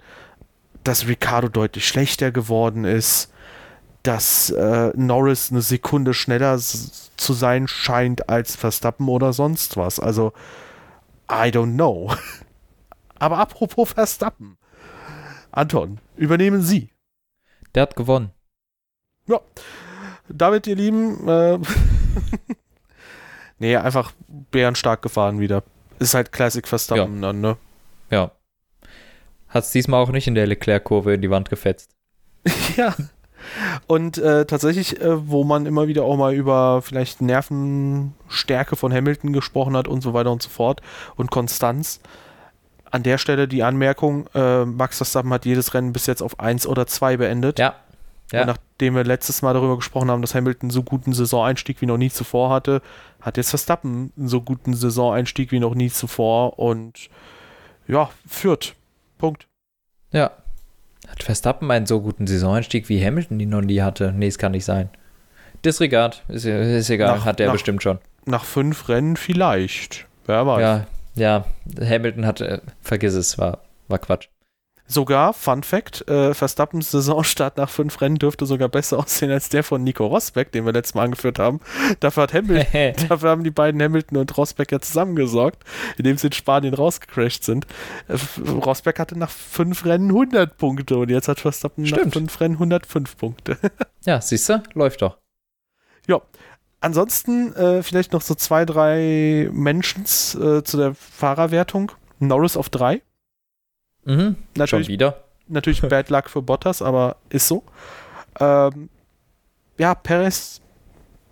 [0.83, 3.32] dass Ricardo deutlich schlechter geworden ist,
[4.03, 9.99] dass äh, Norris eine Sekunde schneller zu sein scheint als Verstappen oder sonst was.
[9.99, 10.33] Also,
[11.31, 12.13] I don't know.
[13.15, 14.57] Aber apropos Verstappen.
[15.51, 16.89] Anton, übernehmen Sie.
[17.75, 18.31] Der hat gewonnen.
[19.27, 19.39] Ja.
[20.27, 21.59] Damit, ihr Lieben, äh,
[23.59, 24.11] nee, einfach
[24.51, 25.63] bärenstark gefahren wieder.
[25.99, 27.21] Ist halt Classic Verstappen ja.
[27.21, 27.57] dann, ne?
[28.09, 28.31] Ja.
[29.47, 31.91] Hat es diesmal auch nicht in der Leclerc-Kurve in die Wand gefetzt.
[32.75, 32.95] ja.
[33.87, 39.33] Und äh, tatsächlich, äh, wo man immer wieder auch mal über vielleicht Nervenstärke von Hamilton
[39.33, 40.81] gesprochen hat und so weiter und so fort
[41.15, 41.99] und Konstanz,
[42.93, 46.67] an der Stelle die Anmerkung, äh, Max Verstappen hat jedes Rennen bis jetzt auf 1
[46.67, 47.57] oder 2 beendet.
[47.57, 47.73] Ja.
[48.31, 48.45] ja.
[48.45, 52.11] Nachdem wir letztes Mal darüber gesprochen haben, dass Hamilton so guten Saisoneinstieg wie noch nie
[52.11, 52.83] zuvor hatte,
[53.19, 57.09] hat jetzt Verstappen einen so guten Saisoneinstieg wie noch nie zuvor und
[57.87, 58.75] ja, führt.
[59.17, 59.47] Punkt.
[60.11, 60.31] Ja.
[61.13, 64.11] Hat Verstappen einen so guten Saisoneinstieg wie Hamilton die noch nie hatte?
[64.11, 64.89] Nee, es kann nicht sein.
[65.63, 66.23] Disregard.
[66.27, 67.99] Ist, ist egal, Nach- hat der nach- bestimmt schon.
[68.25, 70.07] Nach fünf Rennen vielleicht.
[70.25, 70.61] Wer weiß.
[70.61, 71.45] Ja, ja.
[71.79, 73.59] Hamilton hat, äh, vergiss es, war,
[73.89, 74.27] war Quatsch.
[74.85, 79.63] Sogar, Fun Fact, äh, Verstappens Saisonstart nach fünf Rennen dürfte sogar besser aussehen als der
[79.63, 81.61] von Nico Rosberg, den wir letztes Mal angeführt haben.
[82.01, 85.63] Dafür, hat Hamilton, dafür haben die beiden Hamilton und Rosberg ja zusammengesorgt,
[85.97, 87.65] indem sie in Spanien rausgecrashed sind.
[88.09, 88.17] Äh,
[88.49, 92.13] Rosberg hatte nach fünf Rennen 100 Punkte und jetzt hat Verstappen nach Stimmt.
[92.13, 93.57] fünf Rennen 105 Punkte.
[94.05, 95.17] ja, siehst du, läuft doch.
[96.07, 96.21] ja.
[96.81, 101.93] Ansonsten äh, vielleicht noch so zwei, drei Mentions äh, zu der Fahrerwertung.
[102.19, 103.01] Norris auf drei.
[104.05, 104.35] Mhm.
[104.55, 105.23] Natürlich Schon wieder.
[105.47, 107.63] Natürlich Bad Luck für Bottas, aber ist so.
[108.39, 108.89] Ähm,
[109.77, 110.61] ja, Perez,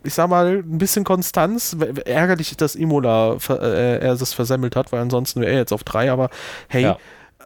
[0.04, 1.76] ich sag mal, ein bisschen Konstanz.
[2.06, 6.12] Ärgerlich, dass Imola äh, er das versemmelt hat, weil ansonsten wäre er jetzt auf drei,
[6.12, 6.30] aber
[6.68, 6.84] hey.
[6.84, 6.98] Ja.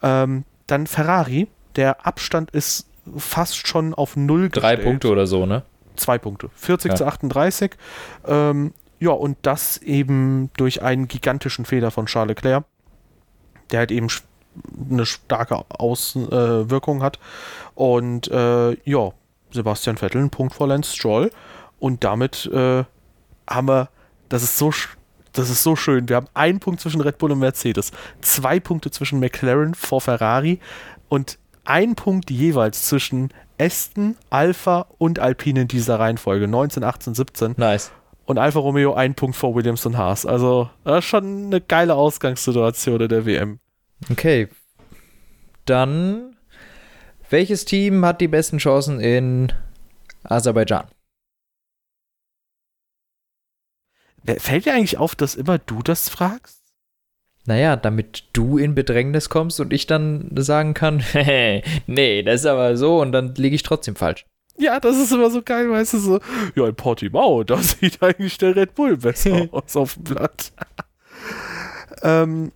[0.01, 4.82] Ähm, dann Ferrari, der Abstand ist fast schon auf null Drei gestellt.
[4.84, 5.61] Punkte oder so, ne?
[5.95, 6.49] Zwei Punkte.
[6.55, 6.95] 40 Ja.
[6.95, 7.71] zu 38.
[8.26, 12.65] Ähm, ja, und das eben durch einen gigantischen Fehler von Charles Leclerc,
[13.71, 14.07] der halt eben
[14.89, 17.20] eine starke Auswirkung äh, hat.
[17.76, 19.12] Und äh, ja,
[19.51, 21.32] Sebastian Vettel, ein Punkt vor Lance Stroll.
[21.80, 22.84] Und damit äh,
[23.47, 23.89] haben wir,
[24.30, 24.72] das ist so
[25.34, 26.08] das ist so schön.
[26.08, 27.91] Wir haben einen Punkt zwischen Red Bull und Mercedes,
[28.22, 30.60] zwei Punkte zwischen McLaren vor Ferrari
[31.10, 33.30] und ein Punkt jeweils zwischen
[33.60, 37.91] Aston, Alpha und Alpine in dieser Reihenfolge, 19, 18, 17 Nice.
[38.26, 40.26] und Alfa Romeo ein Punkt vor Williams und Haas.
[40.26, 43.60] Also das ist schon eine geile Ausgangssituation in der WM.
[44.12, 44.48] Okay.
[45.66, 46.36] Dann,
[47.30, 49.52] welches Team hat die besten Chancen in
[50.24, 50.88] Aserbaidschan?
[54.38, 56.62] Fällt dir eigentlich auf, dass immer du das fragst?
[57.46, 61.04] Naja, damit du in Bedrängnis kommst und ich dann sagen kann,
[61.88, 64.26] nee, das ist aber so und dann liege ich trotzdem falsch.
[64.58, 66.20] Ja, das ist immer so geil, weißt du, so,
[66.56, 70.54] ja, in Portimao, da sieht eigentlich der Red Bull besser aus auf dem Blatt.
[72.02, 72.52] ähm,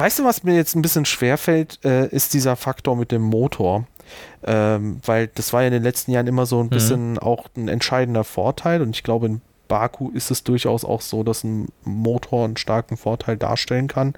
[0.00, 3.86] weißt du, was mir jetzt ein bisschen schwerfällt, äh, ist dieser Faktor mit dem Motor.
[4.42, 7.68] Ähm, weil das war ja in den letzten Jahren immer so ein bisschen auch ein
[7.68, 12.46] entscheidender Vorteil und ich glaube, in Baku ist es durchaus auch so, dass ein Motor
[12.46, 14.14] einen starken Vorteil darstellen kann.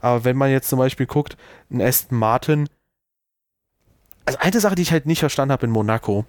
[0.00, 1.36] Aber wenn man jetzt zum Beispiel guckt,
[1.70, 2.68] ein Aston Martin,
[4.24, 6.24] also eine Sache, die ich halt nicht verstanden habe in Monaco,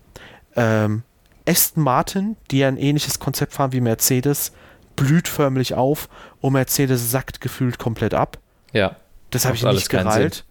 [0.55, 1.01] ähm,
[1.47, 4.51] Aston Martin, die ja ein ähnliches Konzept fahren wie Mercedes,
[4.95, 6.09] blüht förmlich auf
[6.41, 8.37] und Mercedes sackt gefühlt komplett ab.
[8.73, 8.95] Ja.
[9.29, 10.45] Das habe ich alles nicht gereilt.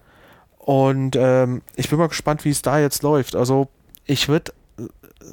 [0.58, 3.34] Und ähm, ich bin mal gespannt, wie es da jetzt läuft.
[3.34, 3.68] Also
[4.04, 4.52] ich würde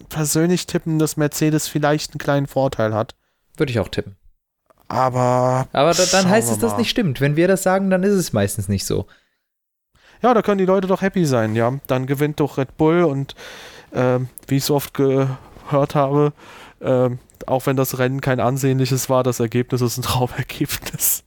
[0.10, 3.16] persönlich tippen, dass Mercedes vielleicht einen kleinen Vorteil hat.
[3.58, 4.16] Würde ich auch tippen.
[4.88, 5.68] Aber.
[5.72, 6.78] Aber da, dann heißt es, dass mal.
[6.78, 7.22] nicht stimmt.
[7.22, 9.08] Wenn wir das sagen, dann ist es meistens nicht so.
[10.22, 11.80] Ja, da können die Leute doch happy sein, ja.
[11.88, 13.36] Dann gewinnt doch Red Bull und
[13.94, 16.34] ähm, wie ich so oft gehört habe,
[16.82, 21.24] ähm, auch wenn das Rennen kein ansehnliches war, das Ergebnis ist ein Traumergebnis.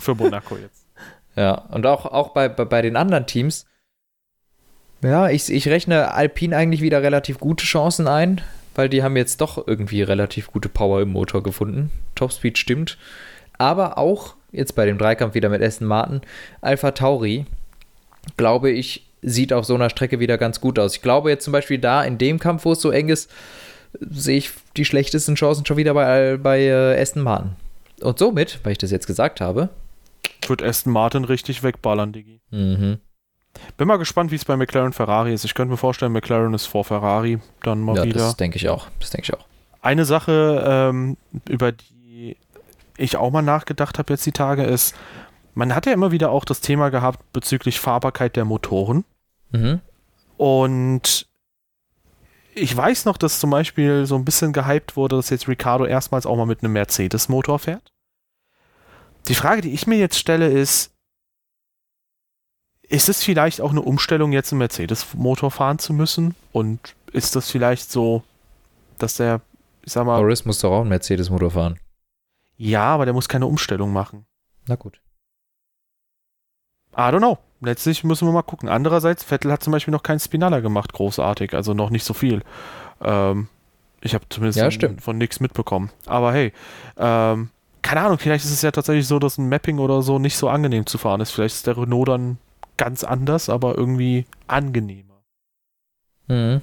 [0.00, 0.86] Für Monaco jetzt.
[1.36, 3.64] Ja, und auch, auch bei, bei, bei den anderen Teams.
[5.00, 8.40] Ja, ich, ich rechne Alpine eigentlich wieder relativ gute Chancen ein,
[8.74, 11.92] weil die haben jetzt doch irgendwie relativ gute Power im Motor gefunden.
[12.16, 12.98] Topspeed stimmt.
[13.58, 16.20] Aber auch jetzt bei dem Dreikampf wieder mit Aston Martin,
[16.60, 17.46] Alpha Tauri,
[18.36, 20.96] glaube ich, sieht auf so einer Strecke wieder ganz gut aus.
[20.96, 23.30] Ich glaube jetzt zum Beispiel da in dem Kampf, wo es so eng ist,
[23.98, 27.52] sehe ich die schlechtesten Chancen schon wieder bei, bei äh, Aston Martin.
[28.02, 29.68] Und somit, weil ich das jetzt gesagt habe,
[30.46, 32.40] Wird Aston Martin richtig wegballern, Digi.
[32.50, 32.98] mhm.
[33.76, 35.44] Bin mal gespannt, wie es bei McLaren Ferrari ist.
[35.44, 38.20] Ich könnte mir vorstellen, McLaren ist vor Ferrari dann mal Ja, wieder.
[38.20, 38.86] das denke ich auch.
[39.00, 39.44] Das denke ich auch.
[39.82, 41.16] Eine Sache, ähm,
[41.48, 42.36] über die
[42.96, 44.94] ich auch mal nachgedacht habe jetzt die Tage, ist,
[45.54, 49.04] man hat ja immer wieder auch das Thema gehabt bezüglich Fahrbarkeit der Motoren.
[49.50, 49.80] Mhm.
[50.36, 51.26] Und
[52.54, 56.24] ich weiß noch, dass zum Beispiel so ein bisschen gehypt wurde, dass jetzt Ricardo erstmals
[56.26, 57.92] auch mal mit einem Mercedes-Motor fährt.
[59.30, 60.92] Die Frage, die ich mir jetzt stelle, ist,
[62.82, 66.34] ist es vielleicht auch eine Umstellung, jetzt einen Mercedes-Motor fahren zu müssen?
[66.50, 68.24] Und ist das vielleicht so,
[68.98, 69.40] dass der,
[69.84, 71.78] ich sag mal, Boris muss doch auch einen Mercedes-Motor fahren.
[72.56, 74.26] ja, aber der muss keine Umstellung machen.
[74.66, 75.00] Na gut.
[76.96, 77.38] I don't know.
[77.60, 78.68] Letztlich müssen wir mal gucken.
[78.68, 82.42] Andererseits, Vettel hat zum Beispiel noch keinen Spinalla gemacht, großartig, also noch nicht so viel.
[83.00, 83.46] Ähm,
[84.00, 85.90] ich habe zumindest Ja, von nichts mitbekommen.
[86.06, 86.52] Aber hey,
[86.96, 87.50] ähm,
[87.82, 90.48] keine Ahnung, vielleicht ist es ja tatsächlich so, dass ein Mapping oder so nicht so
[90.48, 91.30] angenehm zu fahren ist.
[91.30, 92.38] Vielleicht ist der Renault dann
[92.76, 95.20] ganz anders, aber irgendwie angenehmer.
[96.28, 96.60] Mhm.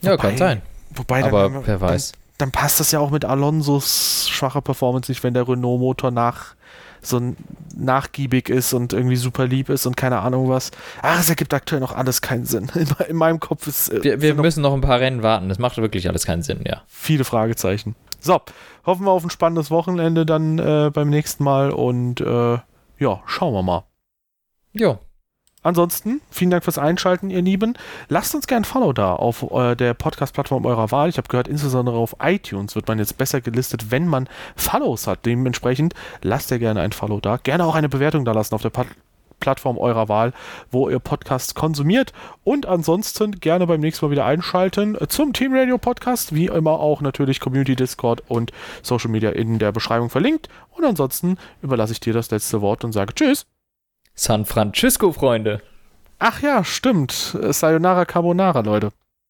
[0.00, 0.62] Ja, Wobei, kann sein.
[0.94, 2.12] Wobei, dann, Aber wer weiß.
[2.12, 6.54] Dann, dann passt das ja auch mit Alonsos schwacher Performance nicht, wenn der Renault-Motor nach
[7.02, 7.34] so
[7.74, 10.70] nachgiebig ist und irgendwie super lieb ist und keine Ahnung was.
[11.02, 12.70] Ach, es ergibt aktuell noch alles keinen Sinn.
[12.74, 13.92] In, in meinem Kopf ist.
[13.92, 15.48] Äh, wir, wir müssen noch ein paar Rennen warten.
[15.48, 16.82] Das macht wirklich alles keinen Sinn, ja.
[16.86, 17.96] Viele Fragezeichen.
[18.22, 18.40] So,
[18.86, 22.58] hoffen wir auf ein spannendes Wochenende dann äh, beim nächsten Mal und äh,
[22.98, 23.84] ja, schauen wir mal.
[24.72, 24.98] Jo.
[25.64, 27.74] Ansonsten, vielen Dank fürs Einschalten, ihr Lieben.
[28.08, 31.08] Lasst uns gerne ein Follow da auf äh, der Podcast-Plattform eurer Wahl.
[31.08, 35.26] Ich habe gehört, insbesondere auf iTunes wird man jetzt besser gelistet, wenn man Follows hat.
[35.26, 37.38] Dementsprechend lasst ihr gerne ein Follow da.
[37.38, 38.86] Gerne auch eine Bewertung da lassen auf der Pod
[39.42, 40.32] Plattform eurer Wahl,
[40.70, 42.12] wo ihr Podcasts konsumiert.
[42.44, 46.32] Und ansonsten gerne beim nächsten Mal wieder einschalten zum Team Radio Podcast.
[46.32, 50.48] Wie immer auch natürlich Community Discord und Social Media in der Beschreibung verlinkt.
[50.70, 53.46] Und ansonsten überlasse ich dir das letzte Wort und sage Tschüss.
[54.14, 55.60] San Francisco, Freunde.
[56.20, 57.10] Ach ja, stimmt.
[57.10, 58.92] Sayonara Carbonara, Leute.